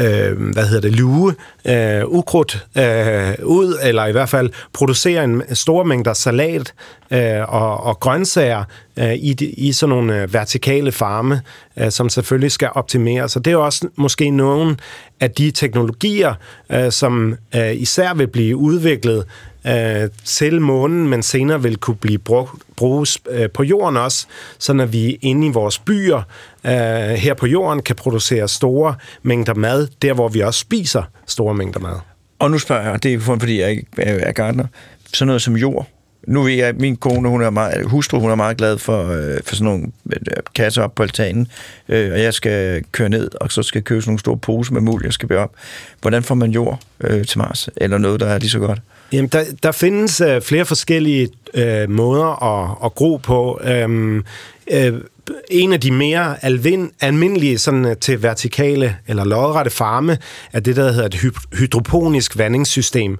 [0.00, 5.42] øh, hvad hedder det, luge øh, ukrudt øh, ud, eller i hvert fald producere en
[5.54, 6.74] stor mængder salat
[7.10, 8.64] øh, og, og grøntsager
[8.98, 11.40] øh, i, i sådan nogle øh, vertikale farme,
[11.76, 13.32] øh, som selvfølgelig skal optimeres.
[13.32, 14.76] Så det er også måske nogle
[15.20, 16.34] af de teknologier,
[16.72, 19.24] øh, som øh, især vil blive udviklet
[19.68, 24.26] øh, til månen, men senere vil kunne blive brugt, bruges øh, på jorden også,
[24.58, 26.22] så når vi inde i vores byer
[26.64, 26.72] øh,
[27.16, 31.80] her på jorden kan producere store mængder mad, der hvor vi også spiser store mængder
[31.80, 31.96] mad.
[32.38, 34.64] Og nu spørger jeg, det er fordi jeg er gartner,
[35.12, 35.97] sådan noget som jord.
[36.28, 39.08] Nu ved jeg, at min kone, hun er meget, hustru, hun er meget glad for,
[39.08, 41.48] øh, for sådan nogle øh, kasser op på altanen,
[41.88, 44.72] øh, og jeg skal køre ned, og så skal jeg købe sådan nogle store poser
[44.72, 45.52] med mul, jeg skal bære op.
[46.00, 47.68] Hvordan får man jord øh, til Mars?
[47.76, 48.80] Eller noget, der er lige så godt?
[49.12, 53.60] Jamen, der, der findes øh, flere forskellige øh, måder at, at gro på.
[53.64, 54.24] Øhm,
[54.70, 54.92] øh,
[55.50, 60.18] en af de mere alvin, almindelige sådan, øh, til vertikale eller lodrette farme
[60.52, 63.18] er det, der hedder et hydroponisk vandingssystem,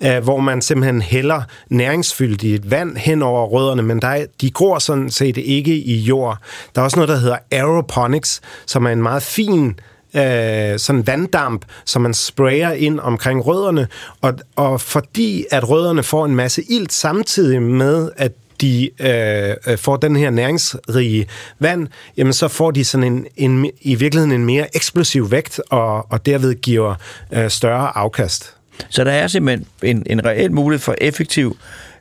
[0.00, 4.78] øh, hvor man simpelthen hælder næringsfyldigt vand hen over rødderne, men der er, de gror
[4.78, 6.38] sådan set ikke i jord.
[6.74, 9.74] Der er også noget, der hedder aeroponics, som er en meget fin
[10.16, 13.88] øh, sådan vanddamp, som man sprayer ind omkring rødderne,
[14.20, 19.78] og, og fordi at rødderne får en masse ilt samtidig med, at de øh, øh,
[19.78, 21.26] får den her næringsrige
[21.58, 26.12] vand, jamen så får de sådan en, en i virkeligheden en mere eksplosiv vægt, og,
[26.12, 26.94] og derved giver
[27.32, 28.54] øh, større afkast.
[28.88, 31.56] Så der er simpelthen en, en reel mulighed for effektiv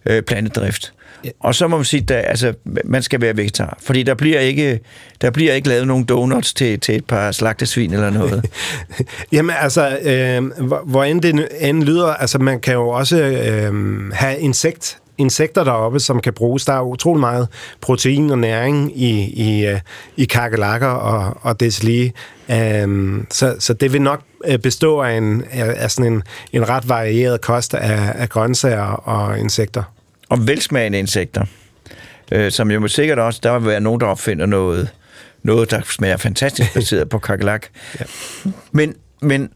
[0.06, 0.94] øh, plantedrift.
[1.24, 1.30] Ja.
[1.40, 2.54] Og så må man sige, at altså,
[2.86, 4.80] man skal være vegetar, fordi der bliver ikke,
[5.22, 8.46] der bliver ikke lavet nogen donuts til, til et par slagtesvin eller noget.
[9.32, 13.74] Jamen altså, øh, hvor end det end lyder, altså man kan jo også øh,
[14.14, 16.66] have insekt insekter deroppe, som kan bruges.
[16.66, 17.48] Der er utrolig meget
[17.82, 19.80] protein og næring i, i, øh,
[20.18, 22.14] i kakelakker og, og deslige.
[22.84, 26.90] Um, så, så det vil nok øh, bestå af, en, af sådan en, en ret
[26.90, 29.84] varieret kost af, af grøntsager og insekter.
[30.30, 31.46] Og velsmagende insekter,
[32.32, 34.90] øh, som jo sikkert også, der vil være nogen, der opfinder noget,
[35.44, 37.68] noget der smager fantastisk baseret på kakelak.
[38.00, 38.06] Ja.
[38.72, 39.50] Men, men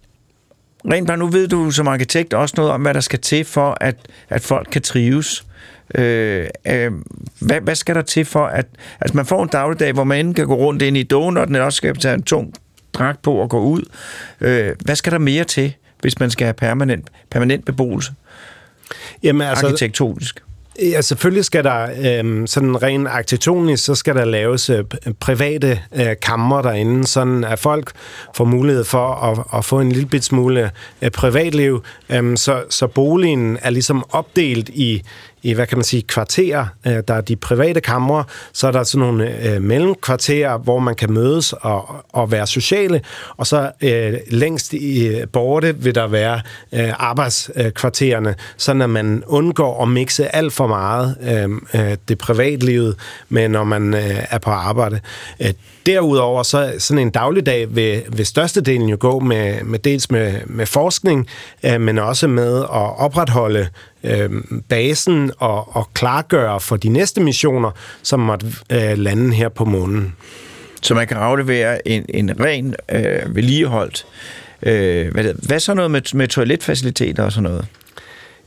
[0.91, 3.77] rent bare nu ved du som arkitekt også noget om, hvad der skal til for,
[3.81, 3.95] at,
[4.29, 5.46] at folk kan trives.
[5.95, 6.91] Øh, øh,
[7.39, 8.65] hvad, hvad skal der til for, at
[9.01, 11.65] altså man får en dagligdag, hvor man enten kan gå rundt ind i donutten, eller
[11.65, 12.53] også skal tage en tung
[12.93, 13.83] dragt på og gå ud.
[14.41, 18.11] Øh, hvad skal der mere til, hvis man skal have permanent, permanent beboelse?
[19.23, 20.43] Jamen, altså, Arkitektonisk.
[20.81, 24.83] Ja, selvfølgelig skal der, øh, sådan rent arkitektonisk, så skal der laves øh,
[25.19, 27.91] private øh, kammer derinde, sådan at folk
[28.35, 30.71] får mulighed for at, at få en lille bit smule
[31.01, 35.01] øh, privatliv, øh, så, så boligen er ligesom opdelt i,
[35.47, 36.65] i, hvad kan man sige, kvarterer.
[36.87, 38.23] Øh, der er de private kamre,
[38.53, 43.01] så er der sådan nogle øh, mellemkvarterer, hvor man kan mødes og, og være sociale,
[43.37, 46.41] og så øh, længst i øh, borte vil der være
[46.73, 52.95] øh, arbejdskvartererne, sådan at man undgår at mixe alt for meget øh, øh, det privatlivet
[53.29, 54.99] med, når man øh, er på arbejde.
[55.41, 55.53] Øh,
[55.87, 60.65] derudover, så sådan en dagligdag vil, vil størstedelen jo gå med, med dels med, med
[60.65, 61.27] forskning,
[61.63, 63.67] øh, men også med at opretholde
[64.03, 64.29] øh,
[64.69, 67.71] basen og, og klargøre for de næste missioner,
[68.03, 70.15] som måtte øh, lande her på månen.
[70.81, 74.05] Så man kan aflevere en, en ren øh, vedligeholdt
[74.63, 77.65] øh, hvad, det, hvad så noget med, med toiletfaciliteter og sådan noget?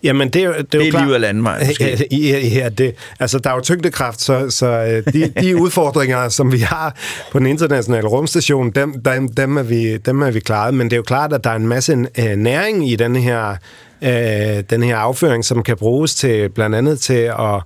[0.02, 1.12] Jamen, det er jo, det er det er klart.
[1.12, 2.06] af landvejen, måske.
[2.12, 6.52] Ja, ja, det, altså, der er jo tyngdekraft, så, så øh, de, de udfordringer, som
[6.52, 6.96] vi har
[7.32, 10.74] på den internationale rumstation, dem, dem, dem, er vi, dem er vi klaret.
[10.74, 13.56] Men det er jo klart, at der er en masse øh, næring i den her,
[14.02, 17.62] øh, den her afføring, som kan bruges til blandt andet til at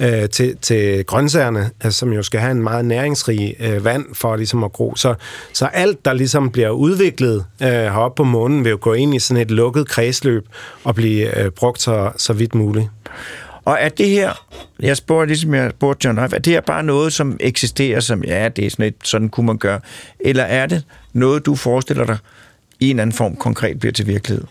[0.00, 4.36] øh, til, til grøntsagerne, altså, som jo skal have en meget næringsrig øh, vand for
[4.36, 4.94] ligesom at gro.
[4.96, 5.14] Så,
[5.52, 9.18] så alt, der ligesom bliver udviklet øh, heroppe på månen, vil jo gå ind i
[9.18, 10.48] sådan et lukket kredsløb
[10.84, 12.88] og blive øh, brugt så, så vidt muligt.
[13.64, 14.32] Og er det her,
[14.80, 18.24] jeg spurgte ligesom jeg spurgte John Huff, er det her bare noget, som eksisterer som,
[18.24, 19.80] ja, det er sådan et, sådan kunne man gøre,
[20.20, 22.18] eller er det noget, du forestiller dig
[22.80, 24.44] i en anden form konkret bliver til virkelighed?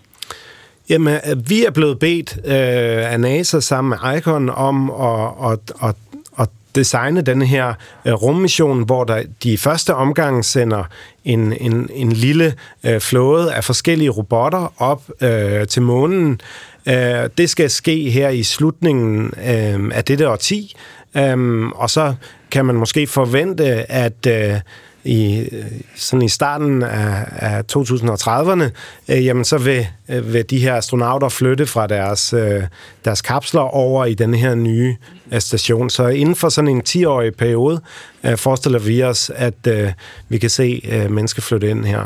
[0.90, 5.90] Jamen, øh, vi er blevet bedt øh, af NASA sammen med Icon om at, at,
[5.90, 5.96] at,
[6.40, 7.74] at designe denne her
[8.06, 10.84] øh, rummission, hvor der de første omgang sender
[11.26, 12.54] en, en, en lille
[12.84, 16.42] øh, flåde af forskellige robotter op øh, til månen.
[16.88, 20.76] Øh, det skal ske her i slutningen øh, af dette årti,
[21.18, 22.14] øh, og så
[22.52, 24.60] kan man måske forvente, at øh,
[25.06, 25.50] i,
[25.96, 28.64] sådan i starten af, af 2030'erne,
[29.10, 32.64] øh, jamen så vil, øh, vil de her astronauter flytte fra deres, øh,
[33.06, 34.96] deres kapsler over i den her nye
[35.32, 35.90] øh, station.
[35.90, 37.82] Så inden for sådan en 10-årig periode
[38.24, 39.92] øh, forestiller vi os, at øh,
[40.30, 42.06] vi kan se øh, mennesker flytte ind her.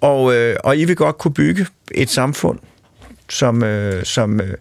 [0.00, 2.58] Og, øh, og I vil godt kunne bygge et samfund,
[3.28, 4.54] som, øh, som øh,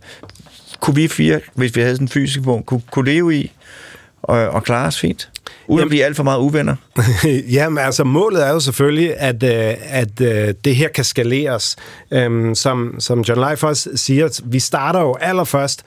[0.80, 3.52] kunne vi fire, hvis vi havde sådan en fysisk vogn, kunne, kunne leve i
[4.22, 5.30] og, og klare os fint?
[5.67, 6.76] Uden at blive alt for meget uvenner?
[7.55, 11.76] Jamen altså, målet er jo selvfølgelig, at, øh, at øh, det her kan skaleres.
[12.11, 15.84] Øhm, som, som John Life også siger, vi starter jo allerførst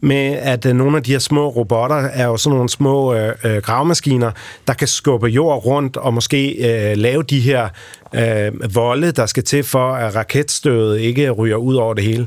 [0.00, 3.34] med, at øh, nogle af de her små robotter er jo sådan nogle små øh,
[3.44, 4.30] øh, gravmaskiner,
[4.66, 7.68] der kan skubbe jord rundt og måske øh, lave de her
[8.14, 12.26] øh, volde, der skal til for, at raketstødet ikke ryger ud over det hele.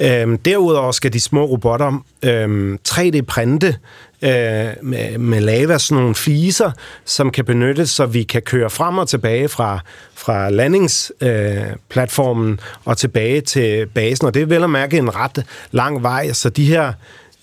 [0.00, 3.74] Øh, derudover skal de små robotter øh, 3D-printe
[4.22, 6.70] øh, med, med lava, sådan nogle fliser,
[7.04, 9.78] som kan benyttes, så vi kan køre frem og tilbage fra,
[10.14, 14.26] fra landingsplatformen øh, og tilbage til basen.
[14.26, 16.92] Og det er vel at mærke en ret lang vej, så de her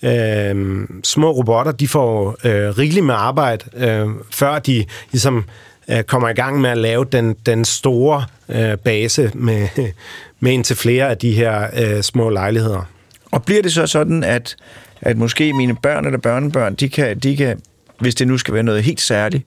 [0.02, 5.44] øh, små robotter, de får øh, rigeligt med arbejde, øh, før de ligesom
[5.90, 9.68] øh, kommer i gang med at lave den, den store øh, base med,
[10.40, 12.93] med indtil flere af de her øh, små lejligheder.
[13.34, 14.56] Og bliver det så sådan, at,
[15.00, 17.60] at måske mine børn eller børnebørn, de kan, de kan,
[18.00, 19.44] hvis det nu skal være noget helt særligt,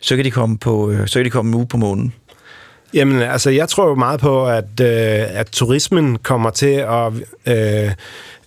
[0.00, 2.14] så kan de komme, på, øh, så kan de komme en uge på månen?
[2.94, 7.12] Jamen, altså, jeg tror jo meget på, at, øh, at turismen kommer til at
[7.46, 7.92] øh,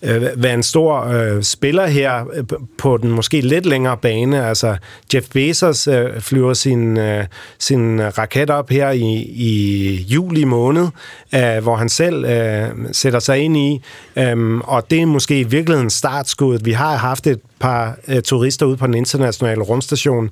[0.02, 2.44] øh, være en stor øh, spiller her øh,
[2.78, 4.48] på den måske lidt længere bane.
[4.48, 4.78] Altså,
[5.14, 7.26] Jeff Bezos øh, flyver sin, øh,
[7.60, 10.88] sin raket op her i, i juli måned,
[11.36, 13.82] øh, hvor han selv øh, sætter sig ind i,
[14.16, 16.66] øh, og det er måske i virkeligheden startskuddet.
[16.66, 20.30] Vi har haft et par øh, turister ude på den internationale rumstation,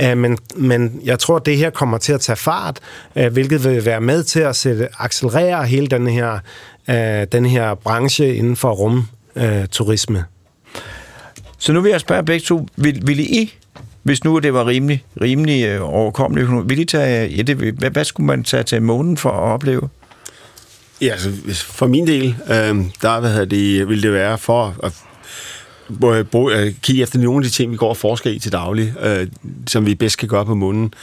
[0.00, 2.80] øh, men, men jeg tror, at det her kommer til at tage fart,
[3.16, 6.38] øh, hvilket vil være med til at sætte, accelerere hele den her
[6.90, 10.18] øh, den her branche inden for rumturisme.
[10.18, 10.24] Øh,
[11.58, 13.54] Så nu vil jeg spørge begge to, vil, vil I,
[14.02, 18.04] hvis nu det var rimelig, rimelig øh, overkommeligt, vil I tage, ja, det, hvad, hvad
[18.04, 19.88] skulle man tage til månen for at opleve?
[21.00, 24.76] Ja, altså, hvis- for min del, øh, der hvad hedder det, vil det være for
[24.82, 24.92] at
[26.28, 28.94] bruge, øh, kigge efter nogle af de ting, vi går og forsker i til daglig,
[29.02, 29.26] øh,
[29.66, 30.94] som vi bedst kan gøre på munden.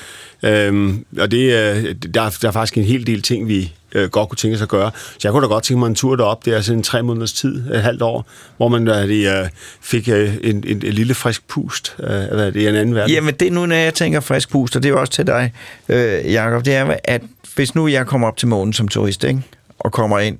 [0.43, 4.09] Øh, og det, øh, der, er- der er faktisk en hel del ting, vi øh,
[4.09, 4.91] godt kunne tænke sig at gøre.
[4.95, 7.03] Så jeg kunne da godt tænke mig en tur derop, det er altså en tre
[7.03, 8.25] måneders tid, et halvt år,
[8.57, 9.49] hvor man hvad det, øh,
[9.81, 13.15] fik øh, en, en, en, lille frisk pust øh, hvad er det, en anden verden.
[13.15, 15.27] Jamen, det er nu, når jeg tænker frisk pust, og det er jo også til
[15.27, 15.53] dig,
[15.89, 17.21] øh, Jacob, det er, at
[17.55, 19.41] hvis nu jeg kommer op til månen som turist, ikke?
[19.79, 20.37] og kommer ind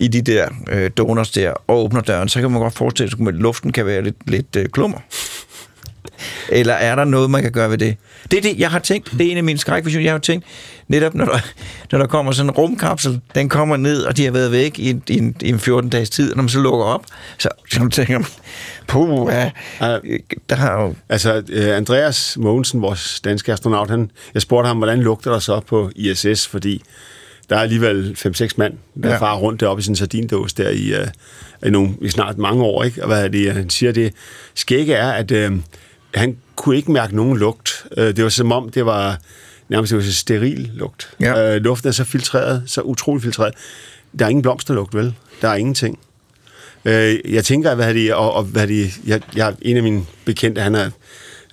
[0.00, 3.28] i de der øh, donors der, og åbner døren, så kan man godt forestille sig,
[3.28, 4.98] at luften kan være lidt, lidt øh, klummer.
[6.48, 7.96] Eller er der noget, man kan gøre ved det?
[8.30, 9.12] Det er det, jeg har tænkt.
[9.18, 10.04] Det er en af mine skrækvisioner.
[10.04, 10.46] Jeg har tænkt,
[10.88, 11.38] netop når der,
[11.92, 14.90] når der kommer sådan en rumkapsel, den kommer ned, og de har været væk i
[14.90, 17.04] en, i en, i en 14-dages tid, og når man så lukker op,
[17.38, 18.26] så, så tænker man,
[18.86, 19.50] puh, ja,
[20.50, 20.94] der har jo...
[21.08, 25.60] Altså, øh, Andreas Mogensen, vores danske astronaut, han, jeg spurgte ham, hvordan lugter der så
[25.60, 26.82] på ISS, fordi
[27.50, 29.14] der er alligevel 5-6 mand, der Ja.
[29.14, 29.20] ja.
[29.20, 31.06] farer rundt deroppe i sin sardindås der i, øh,
[31.66, 33.02] i, nogle, i snart mange år, ikke?
[33.02, 34.14] Og hvad er det, han siger, det
[34.54, 35.52] skægge er, at øh,
[36.14, 37.86] han kunne ikke mærke nogen lugt.
[37.96, 39.18] Øh, det var som om, det var
[39.68, 41.14] nærmest det var så steril lugt.
[41.20, 41.54] Ja.
[41.54, 43.54] Øh, luften er så filtreret, så utrolig filtreret.
[44.18, 45.14] Der er ingen blomsterlugt, vel?
[45.42, 45.98] Der er ingenting.
[46.84, 50.60] Øh, jeg tænker, hvad det, og, og hvad det, jeg, jeg, en af mine bekendte,
[50.60, 50.90] han er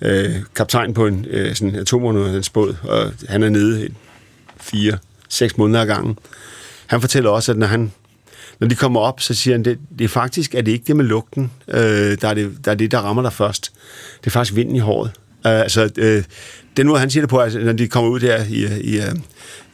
[0.02, 3.88] øh, kaptajn på en øh, sådan atomundens båd, og han er nede
[4.60, 4.98] fire,
[5.28, 6.18] seks måneder ad gangen.
[6.86, 7.92] Han fortæller også, at når han
[8.60, 10.96] når de kommer op, så siger han, det, det er faktisk, er det ikke det
[10.96, 13.72] med lugten, øh, der, er det, der er det, der rammer dig først.
[14.20, 15.10] Det er faktisk vinden i håret.
[15.46, 16.24] Øh, altså, øh,
[16.76, 19.14] den måde, han siger det på, altså, når de kommer ud der i, i, øh,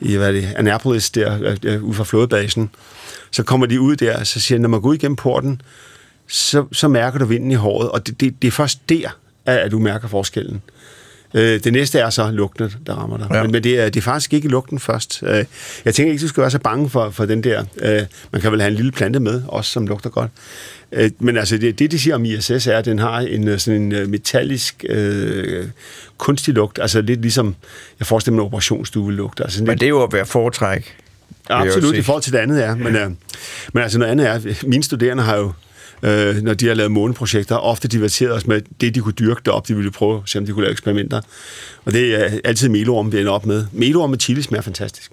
[0.00, 2.70] i hvad er det, Annapolis, der, øh, øh ude fra flådebasen,
[3.30, 5.62] så kommer de ud der, og så siger han, når man går ud igennem porten,
[6.28, 9.70] så, så mærker du vinden i håret, og det, det, det er først der, at
[9.70, 10.62] du mærker forskellen.
[11.36, 13.26] Øh, det næste er så lugten, der rammer dig.
[13.32, 13.42] Ja.
[13.42, 15.22] Men, men det, er, det er faktisk ikke lugten først.
[15.26, 15.44] Øh,
[15.84, 17.64] jeg tænker ikke, du skal være så bange for, for den der.
[17.82, 20.30] Øh, man kan vel have en lille plante med, også som lugter godt.
[20.92, 23.58] Øh, men altså, det, det, de siger om ISS, er, at den har en øh,
[23.58, 25.64] sådan en øh, metallisk, øh,
[26.18, 26.78] kunstig lugt.
[26.82, 27.54] Altså lidt ligesom,
[27.98, 29.40] jeg forestiller mig en operationsstue lugt.
[29.40, 30.96] Altså Men lidt, det er jo at være foretræk.
[31.50, 32.74] Ja, absolut, i forhold til det andet, ja.
[32.74, 33.10] Men, øh,
[33.72, 35.52] men altså noget andet er, mine studerende har jo,
[36.02, 39.68] øh, når de har lavet måneprojekter, ofte diverteret os med det, de kunne dyrke derop.
[39.68, 41.20] De ville prøve, se om de kunne lave eksperimenter.
[41.84, 43.66] Og det er altid melorm, vi ender op med.
[43.72, 45.12] Melorm med chili smager fantastisk.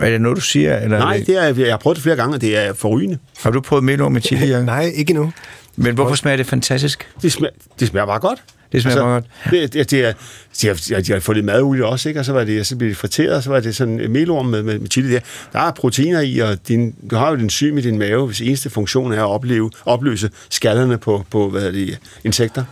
[0.00, 0.78] Er det noget, du siger?
[0.78, 3.18] Eller Nej, det er, jeg har prøvet det flere gange, og det er forrygende.
[3.38, 4.46] Har du prøvet melon med chili?
[4.46, 4.66] Jacob?
[4.66, 5.32] Nej, ikke endnu.
[5.76, 7.08] Men hvorfor smager det fantastisk?
[7.22, 8.42] Det smager, det smager bare godt.
[8.72, 9.24] Det smager bare godt.
[9.50, 10.12] Det, det, det er,
[10.60, 12.20] de, har, de, har, de har fået lidt madolie også, ikke?
[12.20, 14.46] og så, var det, så blev det friteret, og så var det sådan en melorm
[14.46, 15.20] med, med, med chili der.
[15.52, 18.40] Der er proteiner i, og din, du har jo et enzym i din mave, hvis
[18.40, 22.64] eneste funktion er at opleve, opløse skallerne på, på hvad hedder det, insekter.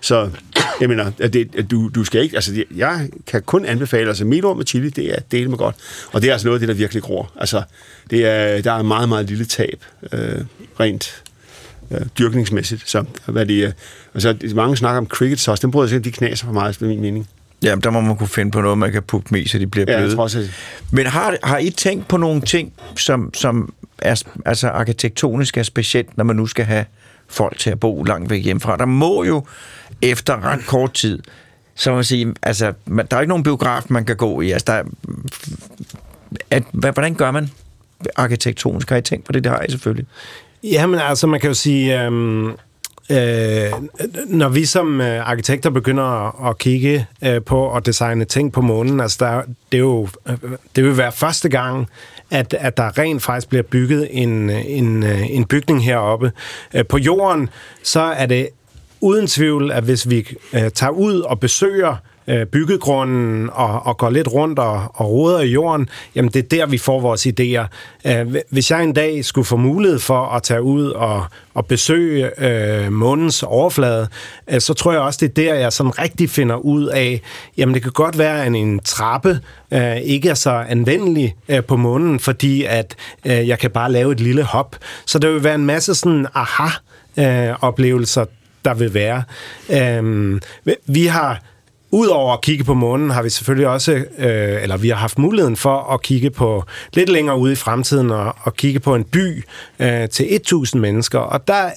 [0.00, 0.30] Så
[0.80, 2.36] jeg mener, at det, at du, du skal ikke...
[2.36, 5.76] Altså, jeg kan kun anbefale, altså melorm med chili, det er delt med godt.
[6.12, 7.32] Og det er altså noget af det, der virkelig gror.
[7.36, 7.62] Altså,
[8.10, 10.40] det er, der er meget, meget lille tab, øh,
[10.80, 11.22] rent
[11.90, 12.88] øh, dyrkningsmæssigt.
[12.90, 13.72] Så, hvad det, er.
[14.14, 16.86] og så mange snakker om cricket sauce, den bryder sig de knaser for meget, efter
[16.86, 17.28] min mening.
[17.62, 19.84] Jamen, der må man kunne finde på noget, man kan putte i, så de bliver
[19.88, 20.14] Ja, jeg bløde.
[20.16, 20.48] tror også,
[20.90, 26.16] Men har, har I tænkt på nogle ting, som, som er altså arkitektonisk er specielt,
[26.16, 26.84] når man nu skal have
[27.28, 28.76] folk til at bo langt væk hjemmefra?
[28.76, 29.46] Der må jo
[30.02, 31.22] efter ret kort tid,
[31.74, 34.50] så man sige, altså, man, der er ikke nogen biograf, man kan gå i.
[34.50, 34.82] Altså, der er,
[36.50, 37.50] at, hvad- hvordan gør man
[38.16, 38.90] arkitektonisk?
[38.90, 39.44] Har I tænkt på det?
[39.44, 40.06] Det har I selvfølgelig.
[40.62, 42.46] Jamen altså, man kan jo sige, øhm,
[43.10, 43.70] øh,
[44.26, 48.60] når vi som øh, arkitekter begynder at, at kigge øh, på at designe ting på
[48.60, 49.42] månen, altså der,
[49.72, 50.34] det, er jo, øh,
[50.76, 51.86] det vil være første gang,
[52.30, 56.32] at, at der rent faktisk bliver bygget en, en, øh, en bygning heroppe.
[56.74, 57.48] Øh, på jorden,
[57.82, 58.48] så er det
[59.00, 61.96] uden tvivl, at hvis vi øh, tager ud og besøger
[62.28, 66.48] øh, byggegrunden og, og går lidt rundt og, og roder i jorden, jamen det er
[66.48, 67.66] der, vi får vores idéer.
[68.10, 71.24] Øh, hvis jeg en dag skulle få mulighed for at tage ud og,
[71.54, 74.08] og besøge øh, månens overflade,
[74.50, 77.20] øh, så tror jeg også, det er der, jeg sådan rigtig finder ud af,
[77.56, 81.76] jamen det kan godt være, at en trappe øh, ikke er så anvendelig øh, på
[81.76, 84.76] månen, fordi at øh, jeg kan bare lave et lille hop.
[85.06, 86.68] Så der vil være en masse sådan aha
[87.16, 88.24] øh, oplevelser,
[88.64, 89.22] der vil være.
[89.70, 90.40] Øh,
[90.86, 91.40] vi har
[91.90, 95.56] Udover at kigge på månen, har vi selvfølgelig også, øh, eller vi har haft muligheden
[95.56, 99.44] for at kigge på lidt længere ude i fremtiden og, og kigge på en by
[99.80, 101.18] øh, til 1000 mennesker.
[101.18, 101.70] Og der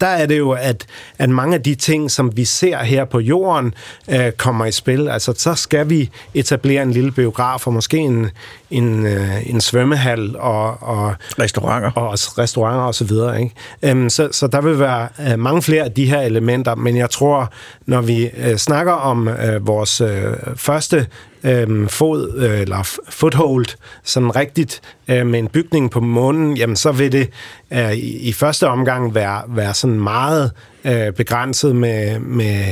[0.00, 0.86] der er det jo, at,
[1.18, 3.74] at mange af de ting, som vi ser her på jorden,
[4.10, 5.08] øh, kommer i spil.
[5.08, 8.26] Altså, så skal vi etablere en lille biograf, og måske en,
[8.70, 11.90] en, øh, en svømmehal, og, og restauranter.
[11.90, 13.42] Og restauranter og så videre.
[13.42, 13.54] Ikke?
[13.82, 17.10] Øhm, så, så der vil være øh, mange flere af de her elementer, men jeg
[17.10, 17.52] tror,
[17.86, 21.06] når vi øh, snakker om øh, vores øh, første
[21.44, 23.66] øh, fod, øh, eller foothold,
[24.04, 27.30] sådan rigtigt øh, med en bygning på månen, jamen så vil det
[27.72, 30.50] øh, i, i første omgang være, være sådan meget
[30.84, 32.64] øh, begrænset med, med,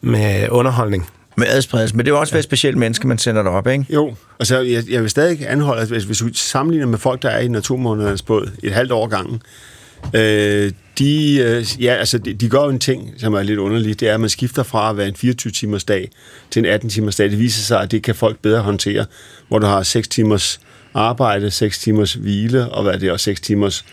[0.00, 1.06] med underholdning.
[1.36, 3.86] Med adspredelse, men det er jo også være specielt menneske, man sender derop, ikke?
[3.90, 7.28] Jo, altså jeg, jeg vil stadig anholde, at hvis, hvis vi sammenligner med folk, der
[7.28, 9.42] er i naturmånedernes båd et halvt år gangen,
[10.14, 14.00] øh, de, øh, ja, altså, de, de gør jo en ting, som er lidt underligt,
[14.00, 16.10] det er, at man skifter fra at være en 24-timers dag
[16.50, 17.30] til en 18-timers dag.
[17.30, 19.06] Det viser sig, at det kan folk bedre håndtere,
[19.48, 20.60] hvor du har 6 timers
[20.94, 23.84] arbejde, 6 timers hvile, og hvad er det, og 6 timers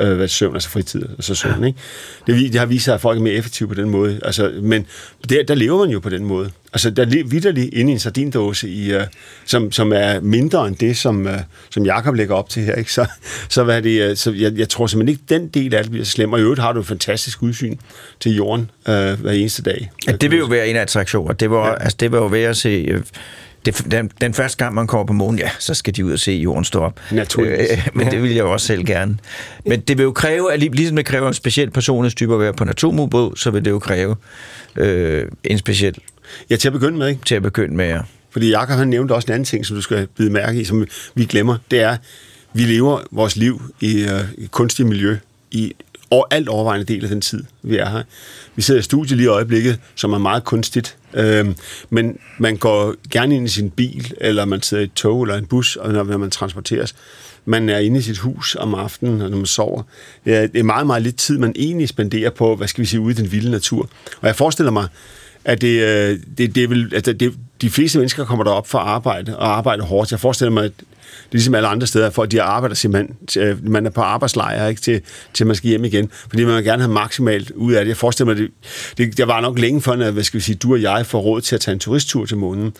[0.00, 1.78] øh, hvad, søvn, altså fritid, altså søvn, ikke?
[2.26, 4.86] Det, det har vist sig, at folk er mere effektive på den måde, altså, men
[5.28, 6.50] der, der lever man jo på den måde.
[6.72, 9.02] Altså, der er vidderligt inde i en sardindåse, i, uh,
[9.44, 11.32] som, som er mindre end det, som, uh,
[11.70, 12.92] som Jakob lægger op til her, ikke?
[12.92, 13.06] Så,
[13.48, 16.04] så, hvad det, uh, så jeg, jeg tror simpelthen ikke, den del af det bliver
[16.04, 17.76] slem, og i øvrigt har du et fantastisk udsyn
[18.20, 19.90] til jorden uh, hver eneste dag.
[20.06, 21.74] Ja, det vil jo være en attraktion, og det var, ja.
[21.74, 22.94] altså, det var jo være at se...
[22.94, 23.00] Uh,
[23.66, 26.18] det, den, den første gang, man kommer på månen, ja, så skal de ud og
[26.18, 27.00] se jorden stå op.
[27.12, 27.70] Naturligvis.
[27.70, 29.18] Øh, men det vil jeg også selv gerne.
[29.66, 32.64] Men det vil jo kræve, at ligesom det kræver en speciel personlighedstype at være på
[32.64, 34.16] en atomubåd, så vil det jo kræve
[34.76, 35.94] øh, en speciel...
[36.50, 37.20] Ja, til at begynde med, ikke?
[37.24, 38.00] Til at begynde med, ja.
[38.30, 40.86] Fordi Jakob han nævnte også en anden ting, som du skal bide mærke i, som
[41.14, 41.58] vi glemmer.
[41.70, 41.96] Det er,
[42.52, 45.16] vi lever vores liv i, øh, i kunstigt miljø
[45.50, 45.72] i
[46.10, 48.02] og alt overvejende del af den tid, vi er her.
[48.56, 51.46] Vi sidder i studiet lige i øjeblikket, som er meget kunstigt, øh,
[51.90, 55.36] men man går gerne ind i sin bil, eller man sidder i et tog eller
[55.36, 56.94] en bus, og når man transporteres.
[57.44, 59.82] Man er inde i sit hus om aftenen, og når man sover.
[60.24, 63.12] Det er meget, meget lidt tid, man egentlig spenderer på, hvad skal vi sige, ude
[63.12, 63.88] i den vilde natur.
[64.20, 64.88] Og jeg forestiller mig,
[65.44, 68.86] at det, øh, det, det vil, at det, de fleste mennesker kommer derop for at
[68.86, 70.10] arbejde, og arbejde hårdt.
[70.10, 70.72] Jeg forestiller mig, at
[71.24, 73.16] det er ligesom alle andre steder, for de arbejder simpelthen,
[73.62, 75.00] man er på arbejdslejr, ikke, til,
[75.34, 77.88] til man skal hjem igen, fordi man vil gerne have maksimalt ud af det.
[77.88, 78.50] Jeg forestiller mig, det,
[78.98, 81.20] det, det var nok længe før, at hvad skal vi sige, du og jeg får
[81.20, 82.72] råd til at tage en turisttur til månen.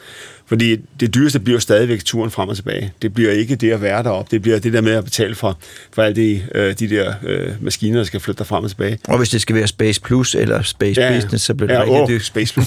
[0.46, 2.92] Fordi det dyreste bliver stadigvæk turen frem og tilbage.
[3.02, 4.30] Det bliver ikke det at være deroppe.
[4.30, 5.58] Det bliver det der med at betale for,
[5.92, 8.98] for alle de, øh, de der øh, maskiner, der skal flytte dig frem og tilbage.
[9.08, 12.00] Og hvis det skal være Space Plus eller Space ja, Business, så bliver det ja,
[12.00, 12.24] rigtig dyrt.
[12.24, 12.66] Space Plus.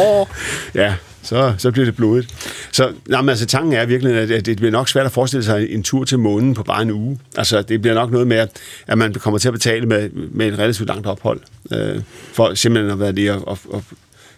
[0.00, 0.26] oh,
[0.74, 2.54] ja, så, så bliver det blodigt.
[2.72, 5.82] Så jamen, altså, tanken er virkelig, at det bliver nok svært at forestille sig en
[5.82, 7.18] tur til månen på bare en uge.
[7.36, 8.46] Altså, det bliver nok noget med,
[8.86, 11.40] at man kommer til at betale med, med et relativt langt ophold,
[11.72, 12.02] øh,
[12.32, 13.82] for simpelthen at være det og, og, at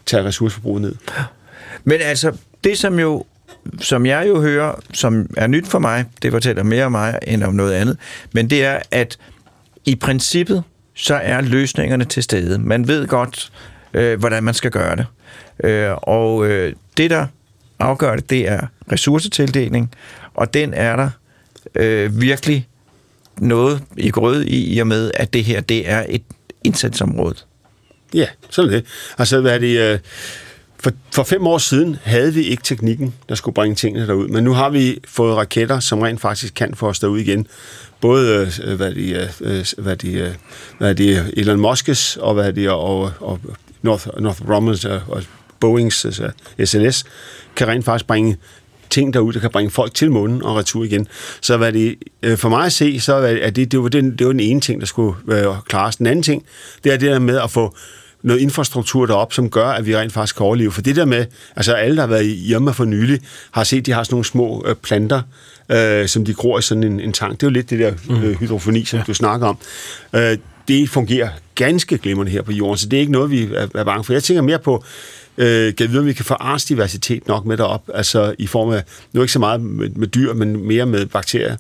[0.07, 0.95] tage ressourceforbruget ned.
[1.85, 2.33] Men altså,
[2.64, 3.24] det som jo
[3.81, 7.43] som jeg jo hører, som er nyt for mig, det fortæller mere om mig end
[7.43, 7.97] om noget andet,
[8.33, 9.18] men det er, at
[9.85, 10.62] i princippet,
[10.95, 12.59] så er løsningerne til stede.
[12.59, 13.53] Man ved godt,
[13.95, 15.07] øh, hvordan man skal gøre det.
[15.64, 17.26] Øh, og øh, det, der
[17.78, 19.95] afgør det, det er ressourcetildeling,
[20.34, 21.11] og den er der
[21.74, 22.68] øh, virkelig
[23.38, 26.22] noget i grød i, i og med, at det her, det er et
[26.64, 27.34] indsatsområde.
[28.14, 28.86] Ja, sådan er det.
[29.18, 29.78] Altså, hvad er det...
[29.78, 29.99] Øh
[30.82, 34.45] for, for fem år siden havde vi ikke teknikken, der skulle bringe tingene derud, men
[34.45, 37.47] nu har vi fået raketter, som rent faktisk kan få os derud igen.
[38.01, 40.30] Både øh, hvad de, øh, øh, hvad de, øh,
[40.78, 43.41] hvad de Elon Musk's og hvad de og, og
[43.83, 45.22] North, North Grumman's og, og
[45.61, 46.31] Boeings altså
[46.64, 47.05] SLS
[47.57, 48.37] kan rent faktisk bringe
[48.91, 51.07] ting derud, der kan bringe folk til månen og retur igen.
[51.41, 51.97] Så hvad det,
[52.37, 54.81] for mig at se, så er det, det, var den, det var den ene ting,
[54.81, 55.16] der skulle
[55.68, 55.97] klares.
[55.97, 56.45] Den anden ting,
[56.85, 57.76] det er det der med at få
[58.22, 60.72] noget infrastruktur derop, som gør, at vi rent faktisk kan overleve.
[60.72, 61.26] For det der med,
[61.57, 63.20] altså alle, der har været hjemme for nylig,
[63.51, 65.22] har set, at de har sådan nogle små øh, planter,
[65.70, 67.41] øh, som de gror i sådan en, en tank.
[67.41, 69.05] Det er jo lidt det der øh, hydrofoni, som ja.
[69.07, 69.59] du snakker om.
[70.12, 71.28] Øh, det fungerer
[71.65, 74.13] ganske glimrende her på jorden, så det er ikke noget, vi er, er bange for.
[74.13, 74.85] Jeg tænker mere på,
[75.39, 78.71] øh, kan vi vide, om vi kan få artsdiversitet nok med derop, altså i form
[78.71, 78.83] af,
[79.13, 81.57] nu ikke så meget med, med dyr, men mere med bakterier.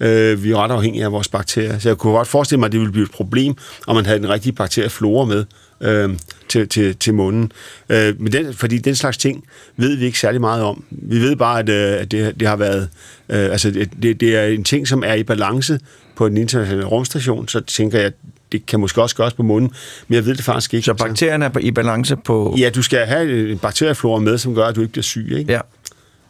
[0.00, 2.72] Øh, vi er ret afhængige af vores bakterier, så jeg kunne godt forestille mig, at
[2.72, 3.54] det ville blive et problem,
[3.86, 5.44] om man havde den rigtige bakterieflora med
[5.80, 6.10] øh,
[6.48, 7.52] til, til, til munden.
[7.88, 9.44] Øh, men den, fordi den slags ting
[9.76, 10.84] ved vi ikke særlig meget om.
[10.90, 12.88] Vi ved bare, at, øh, at det, det har været...
[13.28, 13.70] Øh, altså,
[14.02, 15.80] det, det er en ting, som er i balance
[16.16, 18.14] på den internationale rumstation, så tænker jeg, at
[18.52, 19.70] det kan måske også gøres på munden,
[20.08, 20.84] men jeg ved det faktisk ikke.
[20.84, 22.56] Så bakterierne er i balance på...
[22.58, 25.52] Ja, du skal have en bakterieflora med, som gør, at du ikke bliver syg, ikke?
[25.52, 25.60] Ja.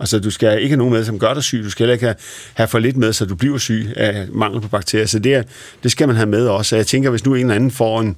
[0.00, 1.64] Altså, du skal ikke have nogen med, som gør dig syg.
[1.64, 2.16] Du skal heller ikke have,
[2.54, 5.06] have for lidt med, så du bliver syg af mangel på bakterier.
[5.06, 5.42] Så det, er,
[5.82, 6.68] det skal man have med også.
[6.68, 8.16] Så jeg tænker, hvis nu en eller anden får en...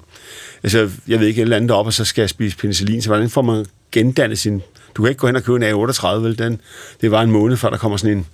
[0.63, 3.09] Altså, jeg ved ikke, et eller andet op, og så skal jeg spise penicillin, så
[3.09, 4.63] hvordan får man gendannet sin...
[4.97, 6.39] Du kan ikke gå hen og købe en A38, vel?
[6.39, 6.61] Den,
[7.01, 8.27] det var en måned, før der kommer sådan en,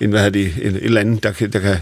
[0.00, 1.76] en hvad hedder det, en, et eller andet, der kan, der kan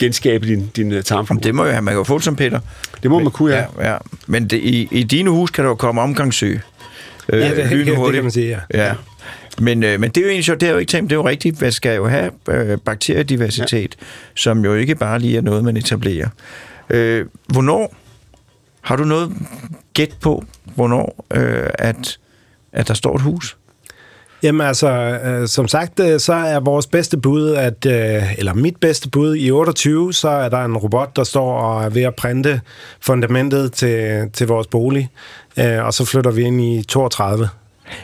[0.00, 1.40] genskabe din, din tarmflora.
[1.40, 2.60] Det må jo have, man kan jo få det som Peter.
[3.02, 3.64] Det må man kunne, ja.
[3.78, 3.96] ja, ja.
[4.26, 6.58] Men det, i, i dine hus kan der jo komme omgangssø.
[7.28, 8.86] Øh, ja, det, det, det kan man sige, ja.
[8.86, 8.94] ja.
[9.60, 11.20] Men, øh, men det er jo egentlig sjovt, det er jo ikke tænkt, det er
[11.20, 14.06] jo rigtigt, man skal jo have øh, bakteriediversitet, ja.
[14.34, 16.28] som jo ikke bare lige er noget, man etablerer.
[16.90, 17.94] Øh, hvornår,
[18.80, 19.32] har du noget
[19.94, 20.44] gæt på,
[20.74, 22.18] hvornår øh, at,
[22.72, 23.56] at der står et hus?
[24.42, 28.76] Jamen altså, øh, som sagt, øh, så er vores bedste bud, at, øh, eller mit
[28.76, 32.14] bedste bud, i 28, så er der en robot, der står og er ved at
[32.14, 32.60] printe
[33.00, 35.10] fundamentet til, til vores bolig,
[35.56, 37.48] øh, og så flytter vi ind i 32.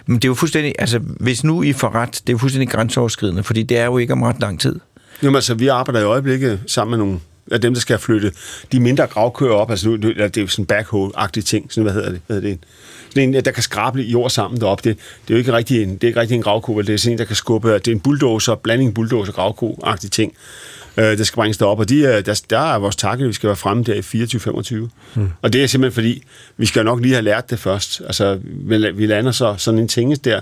[0.06, 2.68] Men det er jo fuldstændig, altså hvis nu I får ret, det er jo fuldstændig
[2.68, 4.80] grænseoverskridende, fordi det er jo ikke om ret lang tid.
[5.22, 7.20] Jamen altså, vi arbejder i øjeblikket sammen med nogle
[7.50, 8.32] af dem, der skal flytte
[8.72, 11.92] de mindre gravkøer op, altså nu, det er jo sådan en backhoe-agtig ting, sådan, hvad
[11.92, 12.20] hedder det?
[12.26, 12.58] Hvad hedder det?
[13.08, 14.88] Sådan en, der kan skrabe jord sammen deroppe.
[14.88, 16.98] Det, det er jo ikke rigtig en, det er ikke rigtig en gravko, det er
[16.98, 20.34] sådan en, der kan skubbe, det er en bulldozer, blanding bulldozer gravko-agtig ting
[20.96, 23.56] øh, der skal bringes derop, og de, der, der er vores takke, vi skal være
[23.56, 24.88] fremme der i 24-25.
[25.14, 25.30] Mm.
[25.42, 26.22] Og det er simpelthen fordi,
[26.56, 28.02] vi skal nok lige have lært det først.
[28.06, 30.40] Altså, vi, vi lander så sådan en tinges der,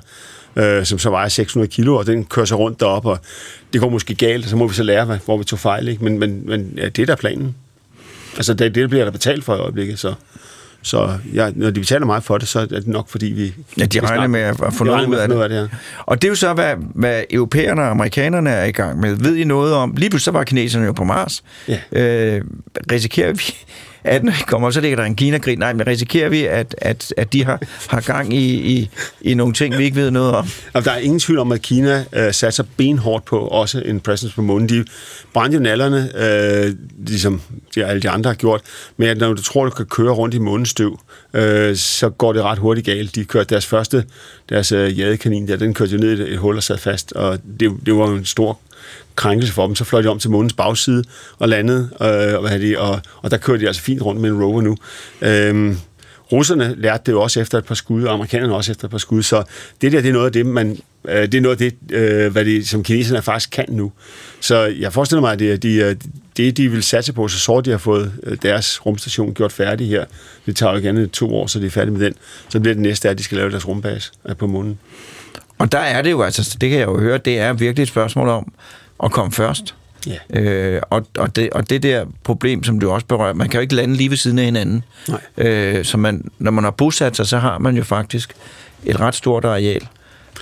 [0.56, 3.18] øh, som så vejer 600 kilo, og den kører sig rundt derop, og
[3.72, 5.88] det går måske galt, og så må vi så lære, hvor vi tog fejl.
[5.88, 6.04] Ikke?
[6.04, 7.54] Men, men, men ja, det er der planen.
[8.36, 10.14] Altså, det, det bliver der betalt for i øjeblikket, så...
[10.86, 13.54] Så ja, når de betaler meget for det, så er det nok, fordi vi...
[13.78, 15.42] Ja, de regner med at få noget ud af det.
[15.42, 15.66] Af det ja.
[16.06, 19.16] Og det er jo så, hvad, hvad europæerne og amerikanerne er i gang med.
[19.16, 19.94] Ved I noget om...
[19.96, 21.44] Lige pludselig så var kineserne jo på Mars.
[21.68, 21.78] Ja.
[21.92, 22.42] Øh,
[22.92, 23.54] risikerer vi
[24.04, 25.58] at når I kommer, så ligger der en kinagrin.
[25.58, 28.90] Nej, men risikerer vi, at, at, at de har, har gang i, i,
[29.20, 30.48] i nogle ting, vi ikke ved noget om?
[30.74, 34.42] Der er ingen tvivl om, at Kina øh, satser benhårdt på også en presence på
[34.42, 34.68] månen.
[34.68, 34.84] De
[35.32, 36.74] brændte jo nallerne, øh,
[37.06, 37.40] ligesom
[37.74, 38.60] de, alle de andre har gjort,
[38.96, 41.00] men at når du tror, du kan køre rundt i månestøv,
[41.34, 43.14] øh, så går det ret hurtigt galt.
[43.14, 44.04] De kørte deres første,
[44.48, 47.12] deres øh, jadekanin der, den kørte jo ned i et, et hul og sad fast,
[47.12, 48.58] og det, det var en stor
[49.16, 49.74] krænkelse for dem.
[49.74, 51.04] Så fløj de om til månens bagside
[51.38, 54.30] og landede, øh, og, hvad de, og, og der kørte de altså fint rundt med
[54.30, 54.76] en rover nu.
[55.22, 55.76] Øh,
[56.32, 58.98] russerne lærte det jo også efter et par skud, og amerikanerne også efter et par
[58.98, 59.42] skud, så
[59.80, 60.78] det der, det er noget af det, man,
[61.08, 63.92] øh, det er noget af det, øh, hvad de, som kineserne faktisk kan nu.
[64.40, 65.96] Så jeg forestiller mig, at det, de, øh,
[66.36, 69.88] det, de vil satse på, så så de har fået øh, deres rumstation gjort færdig
[69.88, 70.04] her.
[70.46, 72.14] Det tager jo gerne to år, så de er færdige med den.
[72.48, 74.78] Så bliver det næste, at de skal lave deres rumbase øh, på månen.
[75.58, 77.88] Og der er det jo, altså, det kan jeg jo høre, det er virkelig et
[77.88, 78.52] spørgsmål om
[79.04, 79.74] at komme først.
[80.08, 80.74] Yeah.
[80.74, 83.62] Øh, og, og, det, og det der problem, som du også berører, man kan jo
[83.62, 84.84] ikke lande lige ved siden af hinanden.
[85.08, 85.46] Nej.
[85.46, 88.34] Øh, så man, når man har bosat sig, så har man jo faktisk
[88.84, 89.88] et ret stort areal,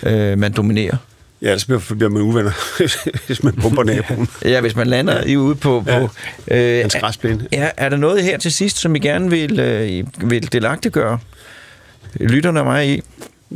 [0.03, 0.97] øh, man dominerer.
[1.43, 2.53] Ja, så bliver man uvenner,
[3.27, 4.29] hvis man pumper naboen.
[4.45, 5.23] ja, hvis man lander ja.
[5.23, 5.81] i ude på...
[5.87, 6.09] på
[6.49, 7.47] ja, øh, en græsplæne.
[7.53, 11.19] Ja, er der noget her til sidst, som I gerne vil, øh, vil delagtiggøre
[12.21, 13.03] lytterne og mig i?